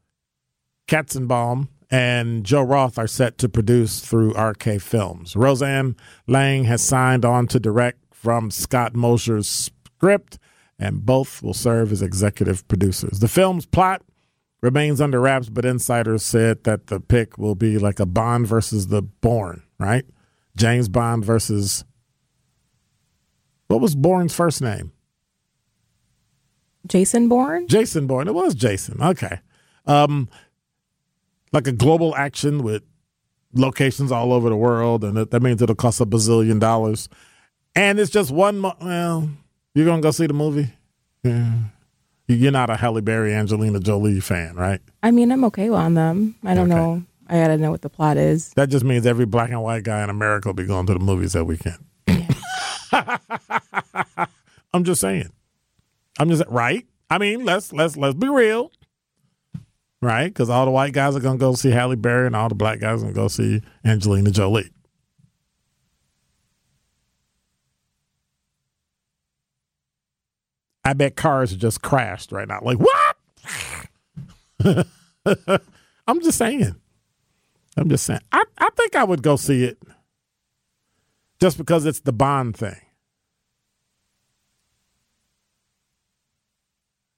Kirschenbaum 0.88 1.68
and 1.90 2.44
Joe 2.46 2.62
Roth 2.62 2.98
are 2.98 3.08
set 3.08 3.38
to 3.40 3.50
produce 3.50 4.00
through 4.00 4.34
RK 4.34 4.80
Films. 4.80 5.36
Roseanne 5.36 5.96
Lang 6.28 6.66
has 6.66 6.84
signed 6.84 7.26
on 7.26 7.48
to 7.48 7.60
direct 7.60 8.00
from 8.12 8.52
Scott 8.52 8.96
Mosher's 8.96 9.48
script, 9.48 10.40
and 10.80 11.06
both 11.06 11.44
will 11.44 11.54
serve 11.54 11.92
as 11.92 12.02
executive 12.02 12.68
producers. 12.68 13.20
The 13.20 13.28
film's 13.28 13.66
plot 13.66 14.02
remains 14.62 15.02
under 15.02 15.20
wraps, 15.20 15.50
but 15.50 15.66
insiders 15.66 16.24
said 16.24 16.64
that 16.64 16.88
the 16.88 17.00
pick 17.00 17.38
will 17.38 17.56
be 17.56 17.78
like 17.78 18.00
a 18.00 18.06
Bond 18.06 18.48
versus 18.48 18.88
the 18.88 19.02
Bourne, 19.02 19.64
right? 19.78 20.06
James 20.56 20.88
Bond 20.88 21.26
versus. 21.26 21.84
What 23.68 23.82
was 23.82 23.96
Bourne's 23.96 24.34
first 24.34 24.62
name? 24.62 24.93
Jason 26.88 27.30
Bourne? 27.30 27.68
Jason 27.68 28.08
Bourne. 28.08 28.28
It 28.28 28.34
was 28.34 28.56
Jason. 28.56 29.02
Okay. 29.02 29.40
Um, 29.86 30.28
like 31.52 31.68
a 31.68 31.72
global 31.72 32.16
action 32.16 32.64
with 32.64 32.84
locations 33.54 34.12
all 34.12 34.34
over 34.34 34.50
the 34.50 34.56
world, 34.56 35.04
and 35.04 35.16
that 35.18 35.42
means 35.42 35.62
it'll 35.62 35.76
cost 35.76 36.02
a 36.02 36.06
bazillion 36.06 36.60
dollars. 36.60 37.08
And 37.76 38.00
it's 38.00 38.12
just 38.12 38.32
one. 38.32 38.60
Mo- 38.60 38.76
well, 38.82 39.30
you're 39.76 39.86
gonna 39.86 40.02
go 40.02 40.12
see 40.12 40.28
the 40.28 40.34
movie. 40.34 40.72
Yeah. 41.24 41.54
You're 42.28 42.52
not 42.52 42.70
a 42.70 42.76
Halle 42.78 43.02
Berry, 43.02 43.34
Angelina 43.34 43.80
Jolie 43.80 44.20
fan, 44.22 44.56
right? 44.56 44.80
I 45.04 45.12
mean, 45.12 45.32
I'm 45.32 45.44
okay 45.46 45.68
on 45.70 45.94
them. 45.94 46.36
I 46.44 46.54
don't 46.54 46.72
Okay. 46.72 46.80
know. 46.80 47.04
I 47.28 47.34
gotta 47.40 47.58
know 47.58 47.72
what 47.72 47.82
the 47.82 47.90
plot 47.90 48.18
is. 48.18 48.50
That 48.56 48.70
just 48.70 48.86
means 48.86 49.06
every 49.06 49.26
black 49.26 49.50
and 49.50 49.62
white 49.62 49.84
guy 49.84 50.04
in 50.04 50.10
America 50.10 50.50
will 50.50 50.54
be 50.54 50.66
going 50.66 50.86
to 50.88 50.94
the 50.94 51.00
movies 51.00 51.34
that 51.34 51.46
weekend. 51.46 51.78
I'm 54.74 54.84
just 54.84 55.02
saying. 55.02 55.32
I'm 56.20 56.30
just 56.30 56.44
right. 56.48 56.86
I 57.10 57.18
mean, 57.18 57.46
let's 57.46 57.74
let's 57.74 57.98
let's 57.98 58.16
be 58.16 58.30
real, 58.30 58.72
right? 60.02 60.28
Because 60.28 60.50
all 60.50 60.66
the 60.66 60.72
white 60.72 60.94
guys 60.94 61.16
are 61.16 61.20
gonna 61.20 61.38
go 61.38 61.54
see 61.54 61.70
Halle 61.72 61.96
Berry, 61.96 62.28
and 62.28 62.36
all 62.36 62.50
the 62.50 62.56
black 62.56 62.80
guys 62.80 63.00
are 63.00 63.06
gonna 63.06 63.14
go 63.14 63.28
see 63.28 63.62
Angelina 63.84 64.32
Jolie. 64.32 64.70
I 70.86 70.94
bet 70.94 71.16
cars 71.16 71.56
just 71.56 71.82
crashed 71.82 72.32
right 72.32 72.48
now. 72.48 72.60
Like 72.62 72.78
what? 72.78 73.16
I'm 76.08 76.22
just 76.22 76.38
saying. 76.38 76.76
I'm 77.78 77.90
just 77.90 78.06
saying. 78.06 78.20
I, 78.32 78.44
I 78.58 78.70
think 78.76 78.96
I 78.96 79.04
would 79.04 79.24
go 79.24 79.36
see 79.36 79.64
it 79.64 79.78
just 81.40 81.58
because 81.58 81.86
it's 81.86 82.02
the 82.02 82.14
Bond 82.14 82.56
thing. 82.56 82.76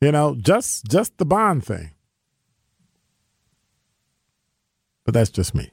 You 0.01 0.11
know, 0.11 0.35
just 0.35 0.85
just 0.85 1.17
the 1.17 1.25
Bond 1.25 1.65
thing. 1.65 1.91
But 5.05 5.13
that's 5.13 5.29
just 5.29 5.55
me. 5.55 5.71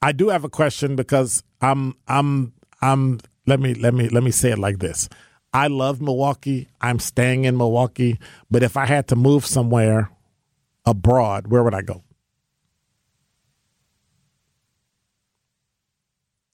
I 0.00 0.12
do 0.12 0.28
have 0.30 0.44
a 0.44 0.48
question 0.48 0.96
because 0.96 1.42
I'm 1.60 1.94
I'm 2.08 2.52
I'm 2.80 3.20
let 3.46 3.60
me 3.60 3.74
let 3.74 3.94
me 3.94 4.08
let 4.08 4.22
me 4.22 4.30
say 4.30 4.50
it 4.50 4.58
like 4.58 4.78
this. 4.78 5.08
I 5.54 5.66
love 5.66 6.00
Milwaukee. 6.00 6.68
I'm 6.80 6.98
staying 6.98 7.44
in 7.44 7.56
Milwaukee, 7.56 8.18
but 8.50 8.62
if 8.62 8.76
I 8.76 8.86
had 8.86 9.08
to 9.08 9.16
move 9.16 9.44
somewhere 9.44 10.10
abroad, 10.86 11.48
where 11.48 11.62
would 11.62 11.74
I 11.74 11.82
go? 11.82 12.02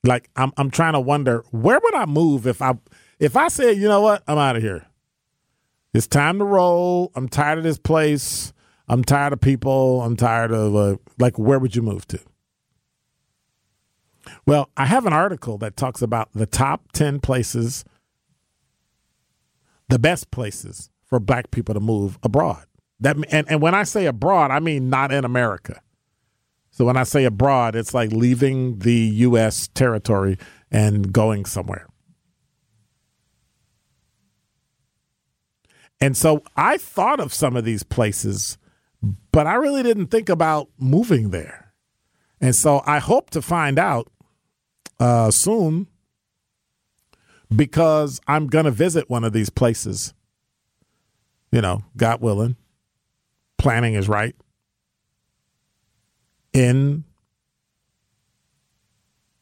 Like 0.04 0.28
I'm 0.37 0.52
I'm 0.57 0.70
trying 0.70 0.94
to 0.94 1.00
wonder 1.00 1.44
where 1.50 1.81
would 1.83 1.94
I 1.94 2.07
move 2.07 2.46
if 2.46 2.61
I 2.62 2.74
if 3.18 3.37
I 3.37 3.48
said, 3.48 3.76
you 3.76 3.88
know 3.88 4.00
what, 4.00 4.22
I'm 4.26 4.38
out 4.38 4.57
of 4.57 4.62
here. 4.62 4.87
It's 5.94 6.07
time 6.07 6.38
to 6.38 6.44
roll. 6.44 7.11
I'm 7.14 7.29
tired 7.29 7.59
of 7.59 7.64
this 7.64 7.79
place. 7.79 8.53
I'm 8.88 9.05
tired 9.05 9.33
of 9.33 9.40
people. 9.40 10.03
I'm 10.03 10.16
tired 10.16 10.53
of 10.53 10.77
uh, 10.77 10.96
like 11.18 11.38
where 11.38 11.59
would 11.59 11.74
you 11.74 11.83
move 11.83 12.07
to? 12.09 12.20
Well, 14.46 14.70
I 14.77 14.85
have 14.85 15.07
an 15.07 15.12
article 15.12 15.59
that 15.59 15.77
talks 15.77 16.03
about 16.03 16.31
the 16.35 16.46
top 16.46 16.92
10 16.92 17.20
places 17.20 17.85
the 19.88 19.98
best 19.98 20.31
places 20.31 20.90
for 21.07 21.18
black 21.18 21.51
people 21.51 21.74
to 21.74 21.81
move 21.81 22.18
abroad. 22.22 22.64
That 23.01 23.16
and, 23.31 23.51
and 23.51 23.62
when 23.62 23.74
I 23.74 23.85
say 23.85 24.07
abroad, 24.07 24.51
I 24.51 24.61
mean 24.61 24.90
not 24.90 25.12
in 25.12 25.24
America. 25.24 25.81
So 26.70 26.85
when 26.85 26.96
I 26.96 27.05
say 27.05 27.24
abroad, 27.24 27.74
it's 27.74 27.94
like 27.94 28.12
leaving 28.12 28.81
the 28.81 28.92
US 28.92 29.68
territory 29.68 30.38
and 30.70 31.12
going 31.12 31.44
somewhere. 31.44 31.87
And 36.00 36.16
so 36.16 36.42
I 36.56 36.78
thought 36.78 37.20
of 37.20 37.34
some 37.34 37.56
of 37.56 37.64
these 37.64 37.82
places, 37.82 38.58
but 39.32 39.46
I 39.46 39.54
really 39.54 39.82
didn't 39.82 40.08
think 40.08 40.28
about 40.28 40.68
moving 40.78 41.30
there. 41.30 41.72
And 42.40 42.54
so 42.54 42.82
I 42.87 42.98
hope 42.98 43.30
to 43.30 43.42
find 43.42 43.78
out 43.78 44.08
uh, 45.00 45.30
soon 45.30 45.88
because 47.54 48.20
I'm 48.28 48.46
going 48.46 48.64
to 48.64 48.70
visit 48.70 49.11
one 49.11 49.24
of 49.24 49.32
these 49.32 49.50
places. 49.50 50.14
You 51.50 51.61
know, 51.61 51.82
God 51.96 52.20
willing, 52.20 52.56
planning 53.56 53.94
is 53.94 54.08
right. 54.08 54.37
In, 56.52 57.04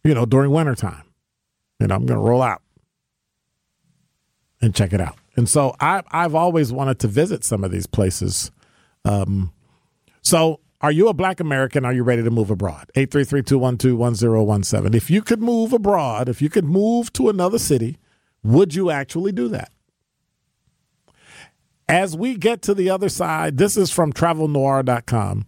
you 0.05 0.15
know, 0.15 0.25
during 0.27 0.51
wintertime. 0.51 1.05
You 1.81 1.89
know, 1.89 1.95
I'm 1.95 2.07
going 2.07 2.19
to 2.19 2.25
roll 2.25 2.43
out 2.43 2.63
and 4.61 4.75
check 4.75 4.93
it 4.93 5.01
out. 5.01 5.19
And 5.37 5.49
so 5.49 5.75
I, 5.81 6.03
I've 6.11 6.35
always 6.35 6.73
wanted 6.73 6.99
to 7.01 7.09
visit 7.09 7.45
some 7.45 7.63
of 7.63 7.71
these 7.71 7.87
places. 7.87 8.51
Um, 9.05 9.53
so 10.23 10.61
are 10.81 10.93
you 10.93 11.09
a 11.09 11.15
black 11.15 11.41
American? 11.41 11.85
Are 11.85 11.93
you 11.93 12.03
ready 12.03 12.23
to 12.23 12.31
move 12.31 12.51
abroad? 12.51 12.91
833-212-1017. 12.97 14.95
If 14.95 15.11
you 15.11 15.23
could 15.23 15.43
move 15.43 15.73
abroad, 15.73 16.29
if 16.29 16.43
you 16.43 16.49
could 16.49 16.65
move 16.65 17.13
to 17.15 17.29
another 17.29 17.59
city, 17.59 17.99
would 18.43 18.75
you 18.75 18.91
actually 18.91 19.33
do 19.33 19.49
that? 19.49 19.73
As 21.89 22.17
we 22.17 22.37
get 22.37 22.63
to 22.63 22.75
the 22.75 22.91
other 22.91 23.09
side, 23.09 23.59
this 23.59 23.77
is 23.77 23.91
from 23.91 24.13
travelnoir.com. 24.13 25.47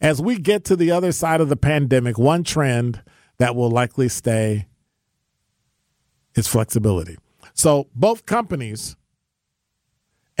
As 0.00 0.22
we 0.22 0.38
get 0.38 0.64
to 0.66 0.76
the 0.76 0.90
other 0.90 1.12
side 1.12 1.40
of 1.40 1.48
the 1.48 1.56
pandemic, 1.56 2.16
one 2.16 2.44
trend 2.44 3.02
that 3.38 3.56
will 3.56 3.70
likely 3.70 4.08
stay 4.08 4.66
is 6.34 6.46
flexibility. 6.46 7.18
So 7.54 7.88
both 7.94 8.24
companies 8.24 8.96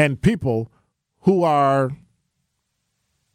and 0.00 0.22
people 0.22 0.72
who 1.20 1.42
are 1.44 1.90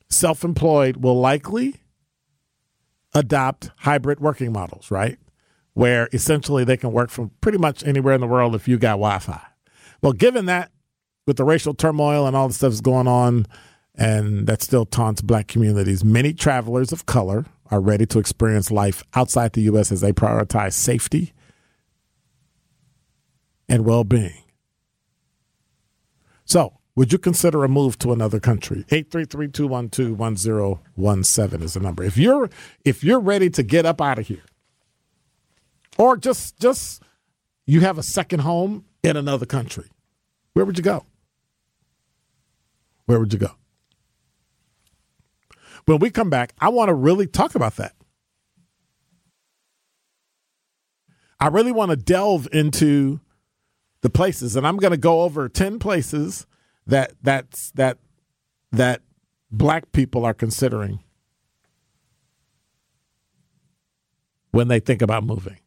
self 0.10 0.44
employed 0.44 0.98
will 0.98 1.20
likely 1.20 1.76
adopt 3.14 3.70
hybrid 3.78 4.20
working 4.20 4.52
models, 4.52 4.90
right? 4.90 5.20
Where 5.74 6.10
essentially 6.12 6.64
they 6.64 6.76
can 6.76 6.92
work 6.92 7.12
from 7.12 7.30
pretty 7.40 7.60
much 7.60 7.86
anywhere 7.86 8.16
in 8.16 8.22
the 8.22 8.28
world 8.28 8.56
if 8.56 8.68
you 8.68 8.80
got 8.80 8.94
Wi 8.94 9.20
Fi. 9.20 9.42
Well, 10.02 10.14
given 10.14 10.48
that, 10.48 10.72
with 11.28 11.38
the 11.38 11.44
racial 11.44 11.76
turmoil 11.76 12.26
and 12.26 12.36
all 12.36 12.48
the 12.48 12.54
stuff 12.56 12.72
that's 12.72 12.82
going 12.82 13.08
on, 13.08 13.46
and 13.94 14.48
that 14.48 14.64
still 14.64 14.86
taunts 14.86 15.22
black 15.22 15.48
communities, 15.48 16.04
many 16.04 16.34
travelers 16.34 16.92
of 16.92 17.06
color 17.06 17.46
are 17.70 17.80
ready 17.80 18.08
to 18.08 18.18
experience 18.18 18.72
life 18.72 19.04
outside 19.14 19.54
the 19.54 19.62
U.S. 19.62 19.92
as 19.92 20.02
they 20.02 20.12
prioritize 20.12 20.74
safety 20.74 21.32
and 23.70 23.86
well 23.86 24.04
being. 24.04 24.45
So, 26.46 26.78
would 26.96 27.12
you 27.12 27.18
consider 27.18 27.64
a 27.64 27.68
move 27.68 27.98
to 28.00 28.14
another 28.14 28.40
country? 28.40 28.86
833-212-1017 28.90 31.62
is 31.62 31.74
the 31.74 31.80
number. 31.82 32.04
If 32.04 32.18
you're 32.18 32.50
if 32.86 33.04
you're 33.04 33.20
ready 33.20 33.50
to 33.50 33.64
get 33.64 33.86
up 33.86 34.00
out 34.00 34.20
of 34.20 34.28
here, 34.28 34.44
or 35.98 36.16
just 36.16 36.58
just 36.60 37.04
you 37.66 37.82
have 37.82 37.98
a 37.98 38.04
second 38.04 38.40
home 38.40 38.86
in 39.04 39.18
another 39.18 39.46
country, 39.46 39.90
where 40.54 40.64
would 40.64 40.78
you 40.78 40.84
go? 40.84 41.06
Where 43.08 43.20
would 43.20 43.34
you 43.34 43.40
go? 43.40 43.52
When 45.86 46.00
we 46.00 46.10
come 46.10 46.30
back, 46.30 46.54
I 46.60 46.70
want 46.70 46.90
to 46.90 46.94
really 46.94 47.28
talk 47.28 47.56
about 47.56 47.76
that. 47.76 47.94
I 51.40 51.48
really 51.48 51.72
want 51.72 51.92
to 51.92 51.98
delve 51.98 52.48
into 52.52 53.20
the 54.06 54.10
places, 54.12 54.56
and 54.56 54.66
I'm 54.68 54.78
going 54.78 54.92
to 54.92 54.98
go 54.98 55.24
over 55.24 55.50
ten 55.50 55.80
places 55.80 56.46
that 56.86 57.14
that's 57.24 57.72
that 57.72 57.98
that 58.72 59.02
black 59.50 59.92
people 59.94 60.26
are 60.26 60.34
considering 60.36 61.00
when 64.52 64.68
they 64.68 64.80
think 64.80 65.02
about 65.02 65.24
moving. 65.24 65.58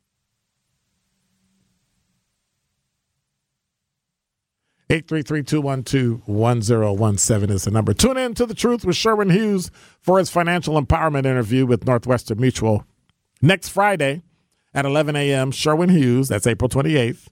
833-212-1017 4.88 7.50
is 7.50 7.64
the 7.64 7.72
number. 7.72 7.92
Tune 7.92 8.16
in 8.16 8.34
to 8.34 8.46
The 8.46 8.54
Truth 8.54 8.84
with 8.84 8.94
Sherwin 8.94 9.30
Hughes 9.30 9.72
for 10.00 10.20
his 10.20 10.30
financial 10.30 10.80
empowerment 10.80 11.26
interview 11.26 11.66
with 11.66 11.84
Northwestern 11.84 12.40
Mutual. 12.40 12.84
Next 13.42 13.70
Friday 13.70 14.22
at 14.72 14.86
11 14.86 15.16
a.m., 15.16 15.50
Sherwin 15.50 15.88
Hughes, 15.90 16.28
that's 16.28 16.46
April 16.46 16.68
28th, 16.70 17.26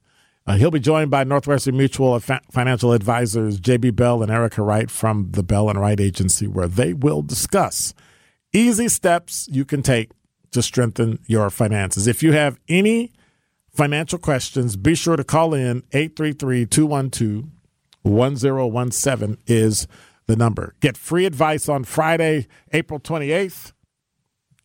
uh, 0.46 0.56
he'll 0.56 0.70
be 0.70 0.80
joined 0.80 1.10
by 1.10 1.24
Northwestern 1.24 1.76
Mutual 1.76 2.18
financial 2.20 2.92
advisors 2.92 3.60
JB 3.60 3.96
Bell 3.96 4.22
and 4.22 4.30
Erica 4.30 4.62
Wright 4.62 4.90
from 4.90 5.30
the 5.32 5.42
Bell 5.42 5.68
and 5.68 5.80
Wright 5.80 6.00
Agency, 6.00 6.46
where 6.46 6.68
they 6.68 6.92
will 6.92 7.22
discuss 7.22 7.94
easy 8.52 8.88
steps 8.88 9.48
you 9.50 9.64
can 9.64 9.82
take 9.82 10.10
to 10.52 10.62
strengthen 10.62 11.18
your 11.26 11.50
finances. 11.50 12.06
If 12.06 12.22
you 12.22 12.32
have 12.32 12.58
any 12.68 13.12
financial 13.72 14.18
questions, 14.18 14.76
be 14.76 14.94
sure 14.94 15.16
to 15.16 15.24
call 15.24 15.52
in 15.52 15.82
833 15.92 16.66
212 16.66 17.50
1017 18.02 19.38
is 19.46 19.88
the 20.26 20.36
number. 20.36 20.74
Get 20.80 20.96
free 20.96 21.26
advice 21.26 21.68
on 21.68 21.84
Friday, 21.84 22.46
April 22.72 23.00
28th 23.00 23.72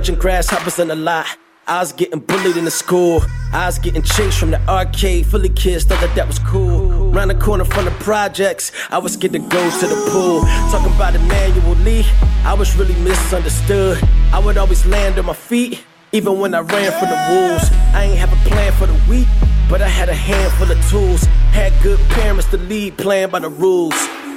catching 0.00 0.14
grasshoppers 0.14 0.78
in 0.78 0.88
the 0.88 0.96
lot. 0.96 1.26
I 1.66 1.80
was 1.80 1.92
getting 1.92 2.20
bullied 2.20 2.56
in 2.56 2.64
the 2.64 2.70
school. 2.70 3.22
I 3.52 3.66
was 3.66 3.78
getting 3.78 4.00
chased 4.00 4.38
from 4.38 4.50
the 4.50 4.58
arcade. 4.66 5.26
Fully 5.26 5.50
kids 5.50 5.84
thought 5.84 6.00
that 6.00 6.14
that 6.16 6.26
was 6.26 6.38
cool. 6.38 7.10
Round 7.10 7.30
the 7.30 7.34
corner 7.34 7.66
from 7.66 7.84
the 7.84 7.90
projects, 7.90 8.72
I 8.88 8.96
was 8.96 9.12
scared 9.12 9.34
to 9.34 9.40
go 9.40 9.70
to 9.80 9.86
the 9.86 10.10
pool. 10.10 10.40
Talking 10.72 10.94
about 10.94 11.14
Emmanuel 11.14 11.74
Lee, 11.84 12.06
I 12.44 12.54
was 12.54 12.74
really 12.78 12.94
misunderstood. 13.02 13.98
I 14.32 14.38
would 14.38 14.56
always 14.56 14.86
land 14.86 15.18
on 15.18 15.26
my 15.26 15.34
feet, 15.34 15.84
even 16.12 16.40
when 16.40 16.54
I 16.54 16.60
ran 16.60 16.92
for 16.92 17.04
the 17.04 17.18
wolves. 17.28 17.68
I 17.92 18.04
ain't 18.04 18.18
have 18.18 18.32
a 18.32 18.48
plan 18.48 18.72
for 18.72 18.86
the 18.86 18.98
week, 19.06 19.28
but 19.68 19.82
I 19.82 19.88
had 19.88 20.08
a 20.08 20.14
handful 20.14 20.70
of 20.70 20.80
tools. 20.88 21.24
Had 21.52 21.74
good 21.82 22.00
parents 22.08 22.48
to 22.52 22.56
lead, 22.56 22.96
playing 22.96 23.28
by 23.32 23.40
the 23.40 23.50
rules. 23.50 23.92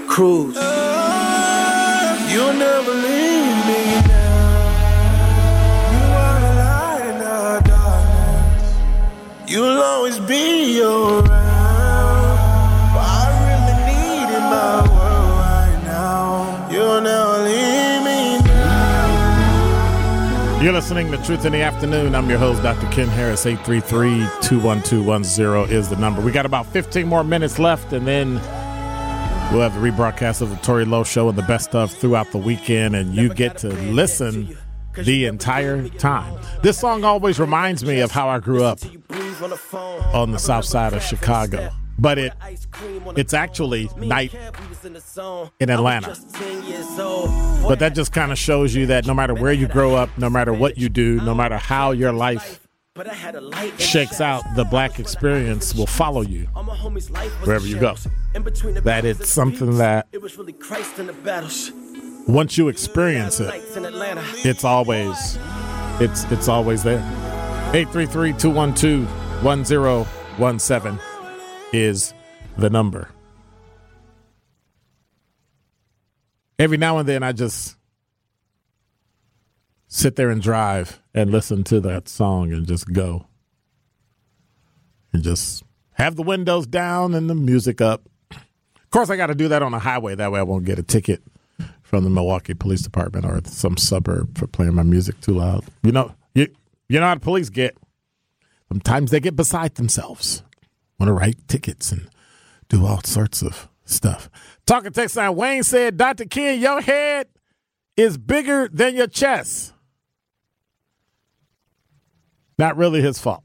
Cruise. 0.09 0.57
Never 2.35 2.57
leave 2.57 2.72
You'll 9.47 9.81
always 9.81 10.19
be 10.19 10.81
around. 10.81 11.29
I 12.95 13.27
really 13.43 13.75
need 13.85 14.29
in 14.35 14.43
my 14.43 14.81
world 14.87 15.39
right 15.39 15.79
now. 15.83 16.69
You'll 16.71 17.01
never 17.01 17.43
leave 17.43 18.03
me 18.03 18.39
now. 18.47 20.59
You're 20.61 20.73
listening 20.73 21.11
to 21.11 21.17
Truth 21.23 21.45
in 21.45 21.51
the 21.51 21.61
Afternoon. 21.61 22.15
I'm 22.15 22.29
your 22.29 22.39
host, 22.39 22.63
Dr. 22.63 22.87
Ken 22.87 23.09
Harris. 23.09 23.45
833-212-10 23.45 25.69
is 25.69 25.89
the 25.89 25.97
number. 25.97 26.21
We 26.21 26.31
got 26.31 26.45
about 26.45 26.65
15 26.67 27.05
more 27.05 27.23
minutes 27.23 27.59
left, 27.59 27.91
and 27.91 28.07
then 28.07 28.39
We'll 29.53 29.61
have 29.61 29.79
the 29.79 29.87
rebroadcast 29.87 30.41
of 30.41 30.49
the 30.49 30.55
Tory 30.55 30.83
Lowe 30.83 31.03
Show 31.03 31.29
and 31.29 31.37
the 31.37 31.43
best 31.43 31.75
of 31.75 31.91
throughout 31.91 32.31
the 32.31 32.39
weekend, 32.39 32.95
and 32.95 33.13
you 33.13 33.31
get 33.31 33.59
to 33.59 33.69
listen 33.69 34.57
the 34.95 35.27
entire 35.27 35.87
time. 35.89 36.41
This 36.63 36.79
song 36.79 37.03
always 37.03 37.39
reminds 37.39 37.85
me 37.85 37.99
of 37.99 38.09
how 38.09 38.29
I 38.29 38.39
grew 38.39 38.63
up 38.63 38.79
on 40.13 40.31
the 40.31 40.39
south 40.39 40.65
side 40.65 40.93
of 40.93 41.01
Chicago. 41.03 41.69
But 41.99 42.17
it 42.17 42.33
it's 43.15 43.33
actually 43.33 43.89
night 43.97 44.33
in 45.59 45.69
Atlanta. 45.69 46.17
But 47.67 47.79
that 47.79 47.93
just 47.93 48.11
kind 48.11 48.31
of 48.31 48.37
shows 48.37 48.73
you 48.73 48.87
that 48.87 49.05
no 49.05 49.13
matter 49.13 49.33
where 49.33 49.53
you 49.53 49.67
grow 49.67 49.95
up, 49.95 50.09
no 50.17 50.29
matter 50.29 50.53
what 50.53 50.77
you 50.77 50.89
do, 50.89 51.21
no 51.21 51.35
matter 51.35 51.57
how 51.57 51.91
your 51.91 52.11
life 52.11 52.59
shakes 53.77 54.21
out, 54.21 54.43
the 54.55 54.65
black 54.65 54.99
experience 54.99 55.73
will 55.75 55.87
follow 55.87 56.21
you 56.21 56.45
wherever 57.43 57.65
you 57.67 57.79
go. 57.79 57.95
That 58.83 59.05
it's 59.05 59.29
something 59.29 59.77
that 59.77 60.07
once 62.27 62.57
you 62.57 62.69
experience 62.69 63.39
it, 63.39 63.51
it's 64.45 64.63
always 64.63 65.37
it's 65.99 66.23
it's 66.31 66.47
always 66.47 66.83
there. 66.83 67.01
833-212-1017 69.43 70.99
is 71.73 72.13
the 72.57 72.69
number. 72.69 73.09
Every 76.57 76.77
now 76.77 76.97
and 76.97 77.09
then 77.09 77.23
I 77.23 77.33
just 77.33 77.75
sit 79.87 80.15
there 80.15 80.29
and 80.29 80.41
drive 80.41 81.01
and 81.13 81.29
listen 81.29 81.65
to 81.65 81.81
that 81.81 82.07
song 82.07 82.53
and 82.53 82.65
just 82.65 82.93
go. 82.93 83.27
And 85.11 85.21
just 85.23 85.63
have 85.95 86.15
the 86.15 86.23
windows 86.23 86.65
down 86.65 87.13
and 87.13 87.29
the 87.29 87.35
music 87.35 87.81
up. 87.81 88.07
Of 88.31 88.89
course, 88.91 89.09
I 89.09 89.17
got 89.17 89.27
to 89.27 89.35
do 89.35 89.49
that 89.49 89.61
on 89.61 89.73
the 89.73 89.79
highway. 89.79 90.15
That 90.15 90.31
way 90.31 90.39
I 90.39 90.43
won't 90.43 90.63
get 90.63 90.79
a 90.79 90.83
ticket 90.83 91.21
from 91.81 92.05
the 92.05 92.09
Milwaukee 92.09 92.53
Police 92.53 92.81
Department 92.81 93.25
or 93.25 93.41
some 93.43 93.75
suburb 93.75 94.37
for 94.37 94.47
playing 94.47 94.73
my 94.73 94.83
music 94.83 95.19
too 95.19 95.33
loud. 95.33 95.65
You 95.83 95.91
know, 95.91 96.15
you, 96.33 96.47
you 96.87 97.01
know 97.01 97.07
how 97.07 97.15
the 97.15 97.19
police 97.19 97.49
get. 97.49 97.77
Sometimes 98.73 99.11
they 99.11 99.19
get 99.19 99.35
beside 99.35 99.75
themselves, 99.75 100.41
want 100.97 101.07
to 101.07 101.13
write 101.13 101.47
tickets 101.47 101.91
and 101.91 102.09
do 102.69 102.87
all 102.87 103.03
sorts 103.03 103.43
of 103.43 103.69
stuff. 103.85 104.31
Talking 104.65 104.91
text 104.91 105.15
line, 105.15 105.35
Wayne 105.35 105.61
said, 105.61 105.95
Dr. 105.95 106.25
Ken, 106.25 106.59
your 106.59 106.81
head 106.81 107.27
is 107.95 108.17
bigger 108.17 108.67
than 108.73 108.95
your 108.95 109.05
chest. 109.05 109.73
Not 112.57 112.75
really 112.75 112.99
his 112.99 113.19
fault. 113.19 113.43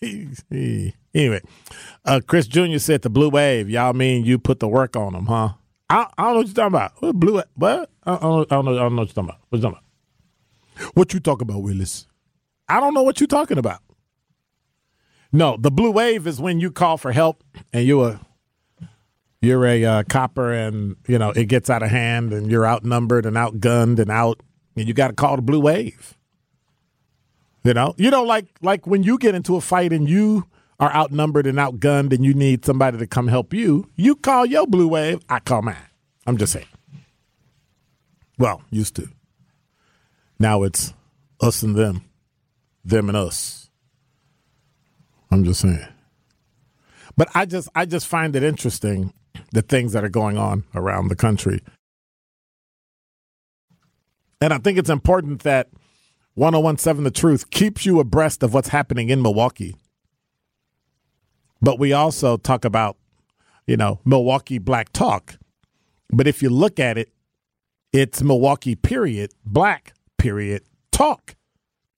anyway, 0.00 1.40
uh, 2.04 2.20
Chris 2.24 2.46
Jr. 2.46 2.78
said 2.78 3.02
the 3.02 3.10
blue 3.10 3.30
wave. 3.30 3.68
Y'all 3.68 3.94
mean 3.94 4.24
you 4.24 4.38
put 4.38 4.60
the 4.60 4.68
work 4.68 4.94
on 4.94 5.14
them, 5.14 5.26
huh? 5.26 5.54
I, 5.88 6.06
I 6.16 6.22
don't 6.22 6.34
know 6.34 6.38
what 6.38 6.46
you're 6.46 6.54
talking 6.54 6.66
about. 6.68 6.92
What 7.00 7.16
blue? 7.16 7.42
What? 7.56 7.90
I, 8.04 8.16
don't, 8.16 8.52
I 8.52 8.54
don't 8.54 8.64
know. 8.64 8.76
I 8.76 8.82
don't 8.82 8.94
know 8.94 9.02
what 9.02 9.08
you're 9.08 9.24
talking 9.24 9.24
about. 9.24 9.60
Talking 9.60 9.76
about? 10.76 10.94
What 10.94 11.14
you 11.14 11.18
talking 11.18 11.48
about, 11.50 11.64
Willis? 11.64 12.06
I 12.68 12.78
don't 12.78 12.94
know 12.94 13.02
what 13.02 13.18
you're 13.18 13.26
talking 13.26 13.58
about. 13.58 13.80
No, 15.32 15.56
the 15.56 15.70
blue 15.70 15.90
wave 15.90 16.26
is 16.26 16.40
when 16.40 16.60
you 16.60 16.70
call 16.70 16.96
for 16.96 17.12
help 17.12 17.44
and 17.72 17.86
you 17.86 18.04
a 18.04 18.20
you're 19.40 19.64
a 19.64 19.84
uh, 19.84 20.02
copper 20.04 20.52
and 20.52 20.96
you 21.06 21.18
know 21.18 21.30
it 21.30 21.46
gets 21.46 21.70
out 21.70 21.82
of 21.82 21.90
hand 21.90 22.32
and 22.32 22.50
you're 22.50 22.66
outnumbered 22.66 23.26
and 23.26 23.36
outgunned 23.36 23.98
and 23.98 24.10
out 24.10 24.40
and 24.76 24.88
you 24.88 24.94
got 24.94 25.08
to 25.08 25.14
call 25.14 25.36
the 25.36 25.42
blue 25.42 25.60
wave. 25.60 26.16
You 27.64 27.74
know, 27.74 27.94
you 27.96 28.10
know, 28.10 28.22
like 28.22 28.46
like 28.62 28.86
when 28.86 29.02
you 29.02 29.18
get 29.18 29.34
into 29.34 29.56
a 29.56 29.60
fight 29.60 29.92
and 29.92 30.08
you 30.08 30.46
are 30.78 30.92
outnumbered 30.94 31.46
and 31.46 31.58
outgunned 31.58 32.12
and 32.12 32.24
you 32.24 32.34
need 32.34 32.64
somebody 32.64 32.98
to 32.98 33.06
come 33.06 33.28
help 33.28 33.52
you, 33.52 33.88
you 33.96 34.16
call 34.16 34.46
your 34.46 34.66
blue 34.66 34.88
wave. 34.88 35.20
I 35.28 35.38
call 35.40 35.62
mine. 35.62 35.76
I'm 36.26 36.38
just 36.38 36.52
saying. 36.52 36.66
Well, 38.38 38.62
used 38.70 38.96
to. 38.96 39.08
Now 40.38 40.62
it's 40.62 40.94
us 41.40 41.62
and 41.62 41.76
them, 41.76 42.02
them 42.82 43.08
and 43.08 43.16
us. 43.16 43.59
I'm 45.30 45.44
just 45.44 45.60
saying. 45.60 45.86
But 47.16 47.28
I 47.34 47.46
just 47.46 47.68
I 47.74 47.86
just 47.86 48.06
find 48.06 48.34
it 48.34 48.42
interesting 48.42 49.12
the 49.52 49.62
things 49.62 49.92
that 49.92 50.04
are 50.04 50.08
going 50.08 50.38
on 50.38 50.64
around 50.74 51.08
the 51.08 51.16
country. 51.16 51.60
And 54.40 54.54
I 54.54 54.58
think 54.58 54.78
it's 54.78 54.90
important 54.90 55.42
that 55.42 55.68
1017 56.34 57.04
The 57.04 57.10
Truth 57.10 57.50
keeps 57.50 57.84
you 57.84 58.00
abreast 58.00 58.42
of 58.42 58.54
what's 58.54 58.68
happening 58.68 59.10
in 59.10 59.20
Milwaukee. 59.20 59.76
But 61.60 61.78
we 61.78 61.92
also 61.92 62.38
talk 62.38 62.64
about, 62.64 62.96
you 63.66 63.76
know, 63.76 64.00
Milwaukee 64.04 64.58
Black 64.58 64.92
Talk. 64.92 65.36
But 66.10 66.26
if 66.26 66.42
you 66.42 66.48
look 66.48 66.80
at 66.80 66.96
it, 66.96 67.12
it's 67.92 68.22
Milwaukee 68.22 68.76
period, 68.76 69.32
black 69.44 69.92
period, 70.16 70.62
talk 70.90 71.34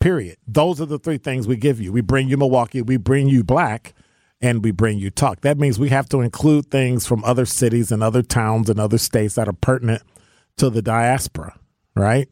period. 0.02 0.36
Those 0.48 0.80
are 0.80 0.86
the 0.86 0.98
three 0.98 1.16
things 1.16 1.46
we 1.46 1.56
give 1.56 1.80
you. 1.80 1.92
We 1.92 2.00
bring 2.00 2.28
you 2.28 2.36
Milwaukee, 2.36 2.82
we 2.82 2.96
bring 2.96 3.28
you 3.28 3.44
black, 3.44 3.94
and 4.40 4.64
we 4.64 4.72
bring 4.72 4.98
you 4.98 5.10
talk. 5.10 5.42
That 5.42 5.58
means 5.58 5.78
we 5.78 5.90
have 5.90 6.08
to 6.08 6.20
include 6.20 6.70
things 6.70 7.06
from 7.06 7.22
other 7.22 7.46
cities 7.46 7.92
and 7.92 8.02
other 8.02 8.22
towns 8.22 8.68
and 8.68 8.80
other 8.80 8.98
states 8.98 9.36
that 9.36 9.48
are 9.48 9.52
pertinent 9.52 10.02
to 10.56 10.70
the 10.70 10.82
diaspora, 10.82 11.56
right? 11.94 12.28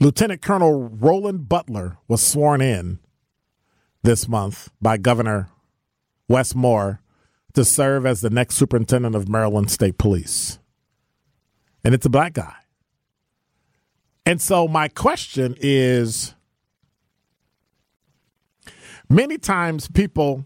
Lieutenant 0.00 0.40
Colonel 0.40 0.88
Roland 0.88 1.48
Butler 1.48 1.98
was 2.06 2.22
sworn 2.22 2.60
in 2.60 3.00
this 4.04 4.28
month 4.28 4.70
by 4.80 4.96
Governor 4.96 5.48
Wes 6.28 6.54
Moore 6.54 7.00
to 7.54 7.64
serve 7.64 8.06
as 8.06 8.20
the 8.20 8.30
next 8.30 8.54
superintendent 8.54 9.16
of 9.16 9.28
Maryland 9.28 9.72
State 9.72 9.98
Police. 9.98 10.60
And 11.82 11.94
it's 11.94 12.06
a 12.06 12.10
black 12.10 12.34
guy. 12.34 12.54
And 14.26 14.40
so 14.40 14.66
my 14.66 14.88
question 14.88 15.54
is 15.60 16.34
many 19.08 19.38
times 19.38 19.88
people 19.88 20.44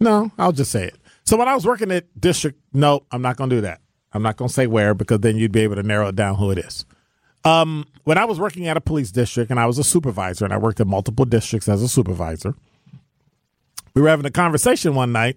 No, 0.00 0.30
I'll 0.38 0.52
just 0.52 0.70
say 0.70 0.84
it. 0.84 0.96
So 1.24 1.36
when 1.36 1.48
I 1.48 1.54
was 1.54 1.66
working 1.66 1.90
at 1.90 2.06
district, 2.20 2.60
no, 2.72 3.04
I'm 3.10 3.22
not 3.22 3.36
going 3.36 3.50
to 3.50 3.56
do 3.56 3.60
that. 3.62 3.80
I'm 4.12 4.22
not 4.22 4.36
going 4.36 4.48
to 4.48 4.54
say 4.54 4.66
where 4.66 4.94
because 4.94 5.20
then 5.20 5.36
you'd 5.36 5.52
be 5.52 5.60
able 5.60 5.74
to 5.74 5.82
narrow 5.82 6.08
it 6.08 6.16
down 6.16 6.36
who 6.36 6.50
it 6.50 6.58
is. 6.58 6.86
Um, 7.44 7.86
when 8.04 8.16
I 8.18 8.24
was 8.24 8.40
working 8.40 8.66
at 8.68 8.76
a 8.76 8.80
police 8.80 9.10
district 9.10 9.50
and 9.50 9.60
I 9.60 9.66
was 9.66 9.78
a 9.78 9.84
supervisor 9.84 10.44
and 10.44 10.54
I 10.54 10.58
worked 10.58 10.80
in 10.80 10.88
multiple 10.88 11.24
districts 11.24 11.68
as 11.68 11.82
a 11.82 11.88
supervisor, 11.88 12.54
we 13.94 14.02
were 14.02 14.08
having 14.08 14.26
a 14.26 14.30
conversation 14.30 14.94
one 14.94 15.12
night 15.12 15.36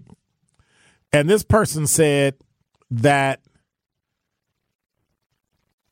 and 1.12 1.30
this 1.30 1.44
person 1.44 1.88
said 1.88 2.36
that 2.92 3.42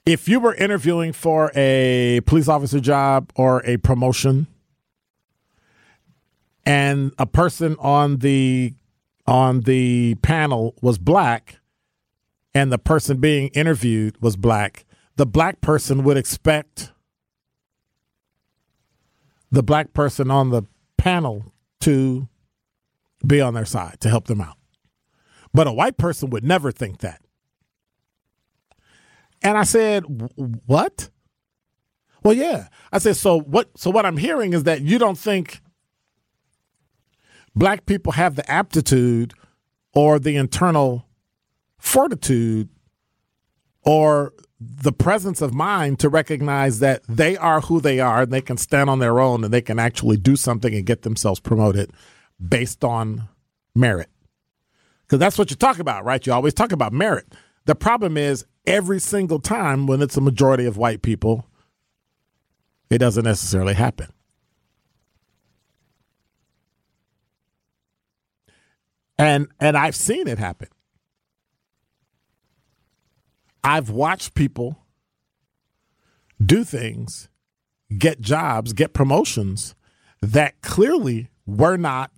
if 0.09 0.27
you 0.27 0.39
were 0.39 0.55
interviewing 0.55 1.13
for 1.13 1.51
a 1.53 2.19
police 2.25 2.47
officer 2.47 2.79
job 2.79 3.31
or 3.35 3.63
a 3.63 3.77
promotion 3.77 4.47
and 6.65 7.11
a 7.19 7.27
person 7.27 7.75
on 7.79 8.17
the 8.17 8.73
on 9.27 9.61
the 9.61 10.15
panel 10.23 10.73
was 10.81 10.97
black 10.97 11.59
and 12.55 12.71
the 12.71 12.79
person 12.79 13.17
being 13.19 13.49
interviewed 13.49 14.19
was 14.19 14.35
black 14.35 14.83
the 15.15 15.27
black 15.27 15.61
person 15.61 16.03
would 16.03 16.17
expect 16.17 16.91
the 19.51 19.61
black 19.61 19.93
person 19.93 20.31
on 20.31 20.49
the 20.49 20.63
panel 20.97 21.53
to 21.81 22.27
be 23.25 23.39
on 23.39 23.53
their 23.53 23.65
side 23.65 23.99
to 23.99 24.09
help 24.09 24.25
them 24.25 24.41
out. 24.41 24.57
But 25.53 25.67
a 25.67 25.73
white 25.73 25.97
person 25.97 26.29
would 26.29 26.43
never 26.43 26.71
think 26.71 26.99
that 26.99 27.21
and 29.41 29.57
I 29.57 29.63
said, 29.63 30.03
"What?" 30.65 31.09
Well, 32.23 32.33
yeah. 32.33 32.67
I 32.91 32.97
said, 32.97 33.15
"So 33.15 33.39
what 33.39 33.69
so 33.77 33.89
what 33.89 34.05
I'm 34.05 34.17
hearing 34.17 34.53
is 34.53 34.63
that 34.63 34.81
you 34.81 34.97
don't 34.99 35.17
think 35.17 35.61
black 37.55 37.85
people 37.85 38.13
have 38.13 38.35
the 38.35 38.49
aptitude 38.49 39.33
or 39.93 40.19
the 40.19 40.35
internal 40.35 41.05
fortitude 41.77 42.69
or 43.83 44.33
the 44.59 44.91
presence 44.91 45.41
of 45.41 45.53
mind 45.53 45.99
to 45.99 46.09
recognize 46.09 46.79
that 46.79 47.01
they 47.07 47.37
are 47.37 47.61
who 47.61 47.79
they 47.79 47.99
are 47.99 48.23
and 48.23 48.31
they 48.31 48.41
can 48.41 48.57
stand 48.57 48.89
on 48.89 48.99
their 48.99 49.19
own 49.19 49.43
and 49.43 49.53
they 49.53 49.61
can 49.61 49.79
actually 49.79 50.17
do 50.17 50.35
something 50.35 50.73
and 50.73 50.85
get 50.85 51.03
themselves 51.03 51.39
promoted 51.39 51.91
based 52.45 52.83
on 52.83 53.27
merit. 53.73 54.09
Because 55.03 55.19
that's 55.19 55.37
what 55.37 55.49
you 55.49 55.55
talk 55.55 55.79
about, 55.79 56.03
right? 56.03 56.25
You 56.25 56.33
always 56.33 56.53
talk 56.53 56.71
about 56.71 56.93
merit. 56.93 57.33
The 57.65 57.75
problem 57.75 58.17
is 58.17 58.45
every 58.69 58.99
single 58.99 59.39
time 59.39 59.87
when 59.87 60.01
it's 60.01 60.15
a 60.15 60.21
majority 60.21 60.65
of 60.65 60.77
white 60.77 61.01
people, 61.01 61.45
it 62.89 62.99
doesn't 62.99 63.25
necessarily 63.25 63.73
happen. 63.73 64.07
And 69.17 69.47
and 69.59 69.75
I've 69.75 69.95
seen 69.95 70.27
it 70.29 70.37
happen. 70.37 70.69
I've 73.63 73.89
watched 73.89 74.33
people 74.33 74.77
do 76.43 76.63
things, 76.63 77.27
get 77.97 78.21
jobs, 78.21 78.71
get 78.71 78.93
promotions 78.93 79.75
that 80.21 80.61
clearly 80.61 81.29
were 81.45 81.75
not 81.75 82.11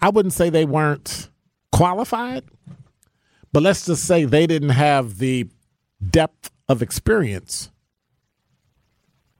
I 0.00 0.08
wouldn't 0.08 0.32
say 0.32 0.50
they 0.50 0.64
weren't 0.64 1.30
qualified, 1.70 2.42
but 3.52 3.62
let's 3.62 3.86
just 3.86 4.04
say 4.04 4.24
they 4.24 4.46
didn't 4.46 4.70
have 4.70 5.18
the 5.18 5.48
depth 6.10 6.50
of 6.68 6.82
experience 6.82 7.70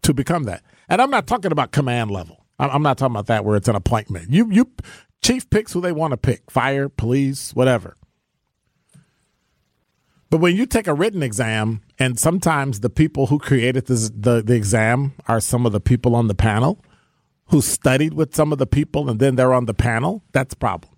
to 0.02 0.12
become 0.12 0.44
that. 0.44 0.62
And 0.88 1.00
I'm 1.00 1.10
not 1.10 1.26
talking 1.26 1.52
about 1.52 1.72
command 1.72 2.10
level. 2.10 2.44
I'm 2.58 2.82
not 2.82 2.98
talking 2.98 3.14
about 3.14 3.26
that 3.26 3.44
where 3.44 3.56
it's 3.56 3.68
an 3.68 3.74
appointment. 3.74 4.30
You 4.30 4.48
you 4.50 4.70
chief 5.22 5.48
picks 5.50 5.72
who 5.72 5.80
they 5.80 5.92
want 5.92 6.12
to 6.12 6.16
pick, 6.16 6.50
fire, 6.50 6.88
police, 6.88 7.54
whatever. 7.54 7.96
But 10.30 10.40
when 10.40 10.56
you 10.56 10.66
take 10.66 10.86
a 10.86 10.94
written 10.94 11.22
exam, 11.22 11.82
and 11.98 12.18
sometimes 12.18 12.80
the 12.80 12.88
people 12.88 13.26
who 13.26 13.38
created 13.38 13.86
this, 13.86 14.10
the, 14.14 14.42
the 14.42 14.54
exam 14.54 15.12
are 15.28 15.40
some 15.40 15.66
of 15.66 15.72
the 15.72 15.80
people 15.80 16.14
on 16.14 16.28
the 16.28 16.34
panel 16.34 16.82
who 17.46 17.60
studied 17.60 18.14
with 18.14 18.34
some 18.34 18.50
of 18.50 18.58
the 18.58 18.66
people 18.66 19.10
and 19.10 19.20
then 19.20 19.36
they're 19.36 19.52
on 19.52 19.66
the 19.66 19.74
panel, 19.74 20.22
that's 20.32 20.54
a 20.54 20.56
problem 20.56 20.91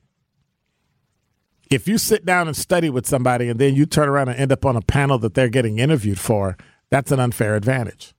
if 1.71 1.89
you 1.89 1.99
sit 1.99 2.25
down 2.25 2.47
and 2.47 2.57
study 2.57 2.91
with 2.91 3.07
somebody 3.07 3.49
and 3.49 3.59
then 3.59 3.75
you 3.75 3.87
turn 3.87 4.09
around 4.09 4.29
and 4.29 4.39
end 4.39 4.53
up 4.53 4.65
on 4.65 4.77
a 4.77 4.83
panel 4.83 5.19
that 5.19 5.35
they're 5.35 5.49
getting 5.49 5.79
interviewed 5.79 6.19
for, 6.19 6.57
that's 6.91 7.11
an 7.11 7.21
unfair 7.21 7.57
advantage. 7.57 8.15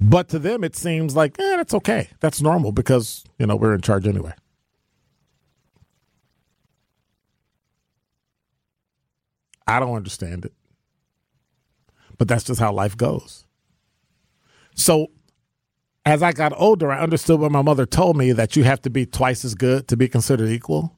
But 0.00 0.28
to 0.30 0.38
them, 0.38 0.64
it 0.64 0.76
seems 0.76 1.14
like, 1.14 1.38
eh, 1.38 1.56
that's 1.56 1.74
okay. 1.74 2.08
That's 2.20 2.42
normal 2.42 2.72
because, 2.72 3.24
you 3.38 3.46
know, 3.46 3.56
we're 3.56 3.74
in 3.74 3.80
charge 3.80 4.06
anyway. 4.06 4.32
I 9.66 9.80
don't 9.80 9.94
understand 9.94 10.44
it. 10.44 10.52
But 12.18 12.28
that's 12.28 12.44
just 12.44 12.60
how 12.60 12.72
life 12.72 12.96
goes. 12.96 13.46
So 14.74 15.08
as 16.04 16.22
I 16.22 16.32
got 16.32 16.52
older, 16.56 16.92
I 16.92 17.00
understood 17.00 17.40
what 17.40 17.52
my 17.52 17.62
mother 17.62 17.86
told 17.86 18.16
me 18.16 18.32
that 18.32 18.56
you 18.56 18.64
have 18.64 18.82
to 18.82 18.90
be 18.90 19.06
twice 19.06 19.44
as 19.44 19.54
good 19.54 19.88
to 19.88 19.96
be 19.96 20.08
considered 20.08 20.50
equal. 20.50 20.96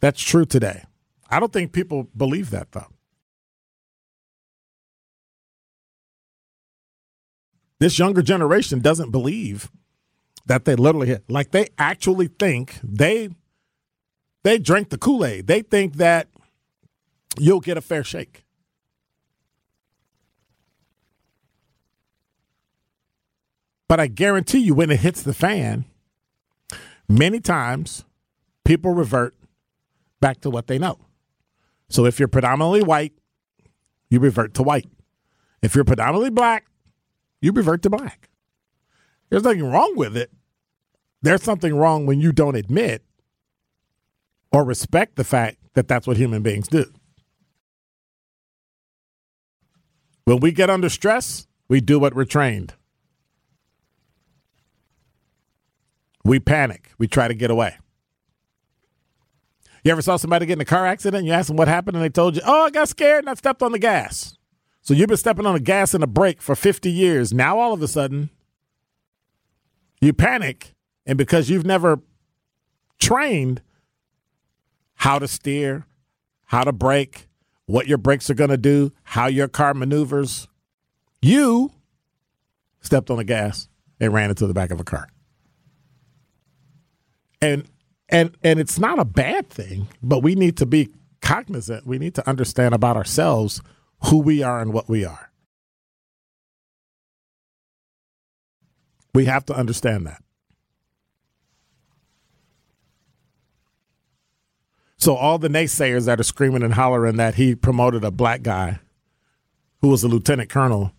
That's 0.00 0.20
true 0.20 0.44
today. 0.44 0.84
I 1.28 1.38
don't 1.38 1.52
think 1.52 1.72
people 1.72 2.08
believe 2.16 2.50
that, 2.50 2.72
though. 2.72 2.88
This 7.78 7.98
younger 7.98 8.22
generation 8.22 8.80
doesn't 8.80 9.10
believe 9.10 9.70
that 10.46 10.64
they 10.64 10.74
literally 10.76 11.06
hit. 11.06 11.24
like 11.30 11.50
they 11.52 11.68
actually 11.78 12.26
think 12.26 12.78
they 12.82 13.30
they 14.42 14.58
drink 14.58 14.88
the 14.88 14.98
Kool-Aid. 14.98 15.46
They 15.46 15.62
think 15.62 15.94
that 15.94 16.28
you'll 17.38 17.60
get 17.60 17.76
a 17.76 17.82
fair 17.82 18.02
shake. 18.02 18.44
But 23.88 24.00
I 24.00 24.06
guarantee 24.06 24.60
you 24.60 24.74
when 24.74 24.90
it 24.90 25.00
hits 25.00 25.22
the 25.22 25.34
fan, 25.34 25.84
many 27.08 27.40
times 27.40 28.04
people 28.64 28.92
revert 28.92 29.34
back 30.20 30.40
to 30.42 30.50
what 30.50 30.66
they 30.66 30.78
know. 30.78 30.98
So 31.88 32.04
if 32.06 32.18
you're 32.18 32.28
predominantly 32.28 32.82
white, 32.82 33.12
you 34.08 34.20
revert 34.20 34.54
to 34.54 34.62
white. 34.62 34.88
If 35.62 35.74
you're 35.74 35.84
predominantly 35.84 36.30
black, 36.30 36.66
you 37.40 37.52
revert 37.52 37.82
to 37.82 37.90
black. 37.90 38.28
There's 39.28 39.44
nothing 39.44 39.64
wrong 39.64 39.94
with 39.96 40.16
it. 40.16 40.30
There's 41.22 41.42
something 41.42 41.74
wrong 41.74 42.06
when 42.06 42.20
you 42.20 42.32
don't 42.32 42.56
admit 42.56 43.02
or 44.52 44.64
respect 44.64 45.16
the 45.16 45.24
fact 45.24 45.58
that 45.74 45.86
that's 45.86 46.06
what 46.06 46.16
human 46.16 46.42
beings 46.42 46.68
do. 46.68 46.86
When 50.24 50.40
we 50.40 50.52
get 50.52 50.70
under 50.70 50.88
stress, 50.88 51.46
we 51.68 51.80
do 51.80 51.98
what 51.98 52.14
we're 52.14 52.24
trained. 52.24 52.74
We 56.24 56.38
panic. 56.38 56.90
We 56.98 57.06
try 57.06 57.28
to 57.28 57.34
get 57.34 57.50
away. 57.50 57.76
You 59.82 59.92
ever 59.92 60.02
saw 60.02 60.16
somebody 60.16 60.46
get 60.46 60.54
in 60.54 60.60
a 60.60 60.64
car 60.66 60.86
accident? 60.86 61.24
You 61.24 61.32
ask 61.32 61.48
them 61.48 61.56
what 61.56 61.68
happened, 61.68 61.96
and 61.96 62.04
they 62.04 62.10
told 62.10 62.36
you, 62.36 62.42
"Oh, 62.44 62.64
I 62.66 62.70
got 62.70 62.88
scared 62.88 63.24
and 63.24 63.30
I 63.30 63.34
stepped 63.34 63.62
on 63.62 63.72
the 63.72 63.78
gas." 63.78 64.36
So 64.82 64.94
you've 64.94 65.08
been 65.08 65.16
stepping 65.16 65.46
on 65.46 65.54
the 65.54 65.60
gas 65.60 65.94
and 65.94 66.02
the 66.02 66.06
brake 66.06 66.40
for 66.40 66.54
50 66.54 66.90
years. 66.90 67.32
Now 67.32 67.58
all 67.58 67.72
of 67.72 67.82
a 67.82 67.88
sudden, 67.88 68.30
you 70.00 70.12
panic, 70.12 70.74
and 71.06 71.18
because 71.18 71.50
you've 71.50 71.66
never 71.66 72.00
trained 72.98 73.62
how 74.94 75.18
to 75.18 75.28
steer, 75.28 75.86
how 76.46 76.64
to 76.64 76.72
brake, 76.72 77.28
what 77.66 77.86
your 77.86 77.98
brakes 77.98 78.28
are 78.28 78.34
going 78.34 78.50
to 78.50 78.58
do, 78.58 78.92
how 79.02 79.26
your 79.26 79.48
car 79.48 79.74
maneuvers, 79.74 80.48
you 81.22 81.72
stepped 82.80 83.10
on 83.10 83.16
the 83.16 83.24
gas 83.24 83.68
and 83.98 84.12
ran 84.12 84.30
into 84.30 84.46
the 84.46 84.54
back 84.54 84.70
of 84.70 84.80
a 84.80 84.84
car. 84.84 85.08
And 87.40 87.66
and 88.10 88.36
and 88.42 88.58
it's 88.58 88.78
not 88.78 88.98
a 88.98 89.04
bad 89.04 89.48
thing, 89.48 89.88
but 90.02 90.22
we 90.22 90.34
need 90.34 90.56
to 90.58 90.66
be 90.66 90.88
cognizant. 91.22 91.86
We 91.86 91.98
need 91.98 92.14
to 92.16 92.28
understand 92.28 92.74
about 92.74 92.96
ourselves 92.96 93.62
who 94.04 94.18
we 94.18 94.42
are 94.42 94.60
and 94.60 94.72
what 94.72 94.88
we 94.88 95.04
are. 95.04 95.30
We 99.14 99.24
have 99.26 99.44
to 99.46 99.54
understand 99.54 100.06
that. 100.06 100.22
So 104.96 105.16
all 105.16 105.38
the 105.38 105.48
naysayers 105.48 106.04
that 106.06 106.20
are 106.20 106.24
screaming 106.24 106.62
and 106.62 106.74
hollering 106.74 107.16
that 107.16 107.36
he 107.36 107.54
promoted 107.54 108.04
a 108.04 108.10
black 108.10 108.42
guy 108.42 108.80
who 109.80 109.88
was 109.88 110.04
a 110.04 110.08
lieutenant 110.08 110.50
colonel 110.50 110.92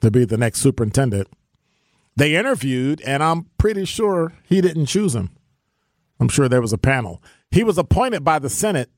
to 0.00 0.10
be 0.10 0.24
the 0.24 0.36
next 0.36 0.60
superintendent, 0.60 1.28
they 2.16 2.34
interviewed, 2.34 3.00
and 3.02 3.22
I'm 3.22 3.44
pretty 3.56 3.84
sure 3.84 4.32
he 4.42 4.60
didn't 4.60 4.86
choose 4.86 5.14
him. 5.14 5.30
I'm 6.20 6.28
sure 6.28 6.48
there 6.48 6.60
was 6.60 6.72
a 6.72 6.78
panel. 6.78 7.22
He 7.50 7.62
was 7.64 7.78
appointed 7.78 8.24
by 8.24 8.38
the 8.38 8.50
Senate 8.50 8.90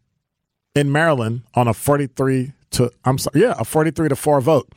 in 0.74 0.92
Maryland 0.92 1.42
on 1.54 1.68
a 1.68 1.74
43 1.74 2.52
to 2.70 2.90
I'm 3.04 3.18
sorry, 3.18 3.40
yeah, 3.40 3.54
a 3.58 3.64
43 3.64 4.10
to 4.10 4.16
4 4.16 4.40
vote. 4.40 4.72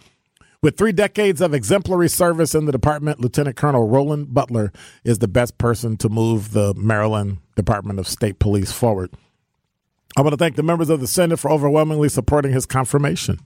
With 0.63 0.77
three 0.77 0.91
decades 0.91 1.41
of 1.41 1.55
exemplary 1.55 2.07
service 2.07 2.53
in 2.53 2.65
the 2.65 2.71
department, 2.71 3.19
Lieutenant 3.19 3.55
Colonel 3.55 3.87
Roland 3.87 4.31
Butler 4.33 4.71
is 5.03 5.17
the 5.17 5.27
best 5.27 5.57
person 5.57 5.97
to 5.97 6.09
move 6.09 6.51
the 6.51 6.75
Maryland 6.75 7.39
Department 7.55 7.99
of 7.99 8.07
State 8.07 8.37
Police 8.37 8.71
forward. 8.71 9.11
I 10.15 10.21
want 10.21 10.33
to 10.33 10.37
thank 10.37 10.57
the 10.57 10.63
members 10.63 10.89
of 10.89 10.99
the 10.99 11.07
Senate 11.07 11.39
for 11.39 11.49
overwhelmingly 11.49 12.09
supporting 12.09 12.53
his 12.53 12.67
confirmation. 12.67 13.39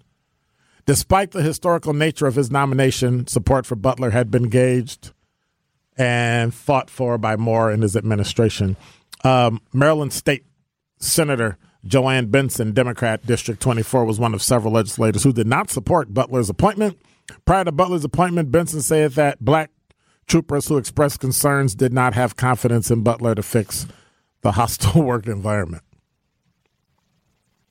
Despite 0.85 1.31
the 1.31 1.41
historical 1.41 1.93
nature 1.93 2.27
of 2.27 2.35
his 2.35 2.51
nomination, 2.51 3.27
support 3.27 3.65
for 3.65 3.75
Butler 3.75 4.09
had 4.09 4.29
been 4.29 4.49
gauged 4.49 5.13
and 5.97 6.53
fought 6.53 6.89
for 6.89 7.17
by 7.17 7.35
Moore 7.35 7.71
and 7.71 7.83
his 7.83 7.95
administration. 7.95 8.75
Um, 9.23 9.61
Maryland 9.73 10.13
State 10.13 10.45
Senator 10.99 11.57
Joanne 11.85 12.27
Benson, 12.27 12.73
Democrat, 12.73 13.25
District 13.25 13.61
24, 13.61 14.05
was 14.05 14.19
one 14.19 14.33
of 14.33 14.41
several 14.41 14.73
legislators 14.73 15.23
who 15.23 15.31
did 15.31 15.47
not 15.47 15.69
support 15.69 16.13
Butler's 16.13 16.49
appointment. 16.49 16.97
Prior 17.45 17.63
to 17.63 17.71
Butler's 17.71 18.03
appointment, 18.03 18.51
Benson 18.51 18.81
said 18.81 19.11
that 19.13 19.39
black 19.39 19.71
troopers 20.27 20.67
who 20.67 20.77
expressed 20.77 21.19
concerns 21.19 21.75
did 21.75 21.93
not 21.93 22.13
have 22.15 22.35
confidence 22.35 22.89
in 22.89 23.03
Butler 23.03 23.35
to 23.35 23.43
fix 23.43 23.85
the 24.41 24.53
hostile 24.53 25.01
work 25.03 25.27
environment. 25.27 25.83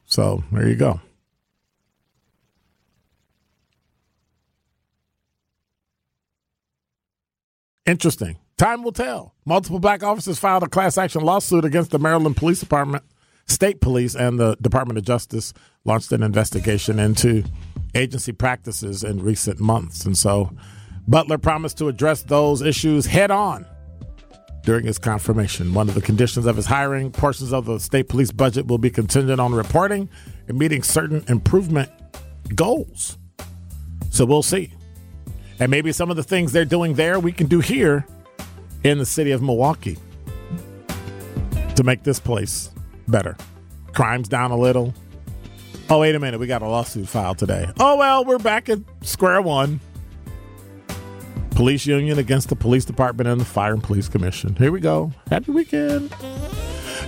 So 0.05 0.45
there 0.53 0.68
you 0.68 0.77
go. 0.77 1.01
Interesting. 7.87 8.39
Time 8.57 8.82
will 8.82 8.93
tell. 8.93 9.35
Multiple 9.45 9.78
black 9.78 10.03
officers 10.03 10.39
filed 10.39 10.62
a 10.62 10.68
class 10.68 10.97
action 10.97 11.22
lawsuit 11.22 11.64
against 11.64 11.91
the 11.91 11.99
Maryland 11.99 12.37
Police 12.37 12.61
Department, 12.61 13.05
State 13.47 13.80
Police, 13.80 14.14
and 14.14 14.39
the 14.39 14.57
Department 14.61 14.97
of 14.97 15.05
Justice 15.05 15.53
launched 15.85 16.12
an 16.12 16.22
investigation 16.22 16.99
into 16.99 17.45
agency 17.95 18.32
practices 18.32 19.05
in 19.05 19.22
recent 19.22 19.61
months. 19.61 20.07
And 20.07 20.16
so 20.16 20.51
Butler 21.07 21.37
promised 21.37 21.76
to 21.78 21.89
address 21.89 22.22
those 22.22 22.62
issues 22.62 23.07
head 23.07 23.30
on 23.30 23.66
during 24.62 24.87
his 24.87 24.99
confirmation. 24.99 25.74
One 25.74 25.89
of 25.89 25.95
the 25.95 26.01
conditions 26.01 26.47
of 26.47 26.57
his 26.57 26.66
hiring, 26.66 27.11
portions 27.11 27.53
of 27.53 27.66
the 27.66 27.78
state 27.78 28.09
police 28.09 28.32
budget 28.32 28.66
will 28.66 28.78
be 28.78 28.89
contingent 28.89 29.41
on 29.41 29.53
reporting 29.53 30.09
and 30.49 30.59
meeting 30.59 30.82
certain 30.82 31.22
improvement 31.28 31.91
goals. 32.55 33.18
So 34.11 34.24
we'll 34.24 34.43
see. 34.43 34.72
And 35.61 35.71
maybe 35.71 35.93
some 35.93 36.11
of 36.11 36.17
the 36.17 36.23
things 36.23 36.53
they're 36.53 36.65
doing 36.65 36.95
there 36.95 37.19
we 37.21 37.33
can 37.33 37.47
do 37.47 37.61
here 37.61 38.07
in 38.83 38.99
the 38.99 39.07
city 39.07 39.31
of 39.31 39.43
Milwaukee 39.43 39.99
to 41.77 41.85
make 41.85 42.03
this 42.03 42.21
place 42.21 42.71
better. 43.09 43.37
Crime's 43.93 44.29
down 44.29 44.51
a 44.51 44.57
little. 44.57 44.93
Oh, 45.91 46.01
wait 46.01 46.15
a 46.15 46.19
minute. 46.19 46.41
We 46.41 46.47
got 46.47 46.63
a 46.63 46.69
lawsuit 46.69 47.09
filed 47.09 47.39
today. 47.39 47.69
Oh, 47.79 47.97
well, 47.97 48.25
we're 48.25 48.39
back 48.39 48.69
at 48.69 48.79
square 49.03 49.41
one. 49.43 49.81
Police 51.51 51.87
union 51.87 52.19
against 52.19 52.49
the 52.49 52.57
police 52.57 52.85
department 52.85 53.29
and 53.29 53.41
the 53.41 53.45
fire 53.45 53.75
and 53.75 53.83
police 53.83 54.09
commission. 54.09 54.57
Here 54.57 54.73
we 54.73 54.81
go. 54.81 55.13
Happy 55.31 55.53
weekend. 55.53 56.13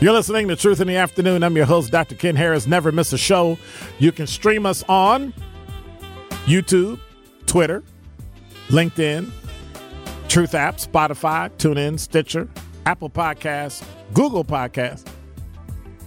You're 0.01 0.13
listening 0.13 0.47
to 0.49 0.57
Truth 0.57 0.81
in 0.81 0.89
the 0.89 0.97
Afternoon. 0.97 1.43
I'm 1.43 1.57
your 1.57 1.65
host, 1.67 1.91
Dr. 1.91 2.15
Ken 2.15 2.37
Harris. 2.37 2.67
Never 2.67 2.93
miss 2.93 3.13
a 3.13 3.19
show. 3.19 3.59
You 3.99 4.13
can 4.13 4.27
stream 4.27 4.67
us 4.67 4.85
on 4.89 5.33
YouTube, 6.45 7.01
Twitter, 7.47 7.83
LinkedIn, 8.69 9.31
Truth 10.29 10.55
App, 10.55 10.77
Spotify, 10.77 11.51
TuneIn, 11.59 11.99
Stitcher, 11.99 12.49
Apple 12.85 13.11
Podcasts, 13.11 13.85
Google 14.13 14.45
Podcasts, 14.45 15.05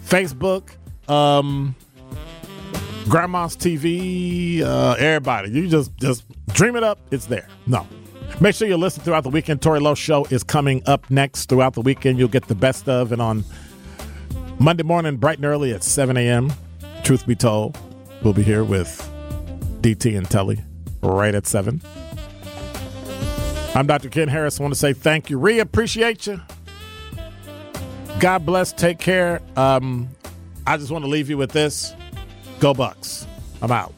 Facebook, 0.06 0.70
um, 1.10 1.76
Grandma's 3.08 3.56
TV, 3.56 4.62
uh, 4.62 4.94
everybody. 5.00 5.52
You 5.52 5.68
just 5.68 5.96
just 5.98 6.26
dream 6.54 6.76
it 6.76 6.84
up. 6.84 7.00
It's 7.12 7.26
there. 7.26 7.48
No. 7.66 7.88
Make 8.40 8.56
sure 8.56 8.68
you 8.68 8.78
listen 8.78 9.04
throughout 9.04 9.24
the 9.24 9.30
weekend. 9.30 9.62
Tory 9.62 9.80
Lowe 9.80 9.96
Show 9.96 10.26
is 10.26 10.44
coming 10.44 10.82
up 10.86 11.10
next 11.10 11.50
throughout 11.50 11.74
the 11.74 11.82
weekend. 11.82 12.20
You'll 12.20 12.28
get 12.30 12.48
the 12.48 12.56
best 12.56 12.88
of 12.88 13.12
and 13.12 13.22
on 13.22 13.44
Monday 14.60 14.84
morning, 14.84 15.18
bright 15.18 15.38
and 15.38 15.46
early 15.46 15.74
at 15.74 15.84
7 15.84 16.16
a.m. 16.18 16.54
Truth 17.04 17.26
be 17.26 17.36
told, 17.36 17.78
we'll 18.24 18.34
be 18.34 18.44
here 18.44 18.64
with 18.64 18.90
DT 19.82 20.18
and 20.18 20.30
Telly 20.30 20.60
right 21.02 21.34
at 21.34 21.48
7. 21.48 21.82
I'm 23.76 23.86
Dr. 23.86 24.10
Ken 24.10 24.28
Harris. 24.28 24.60
I 24.60 24.64
want 24.64 24.74
to 24.74 24.80
say 24.80 24.94
thank 24.94 25.30
you. 25.30 25.38
Re 25.38 25.60
appreciate 25.60 26.26
you. 26.28 26.42
God 28.20 28.46
bless. 28.46 28.74
Take 28.74 29.00
care. 29.00 29.42
Um, 29.56 30.10
I 30.66 30.78
just 30.78 30.92
want 30.92 31.06
to 31.06 31.10
leave 31.10 31.30
you 31.30 31.38
with 31.38 31.52
this. 31.52 31.94
Go 32.60 32.74
Bucks. 32.74 33.26
I'm 33.62 33.72
out. 33.72 33.94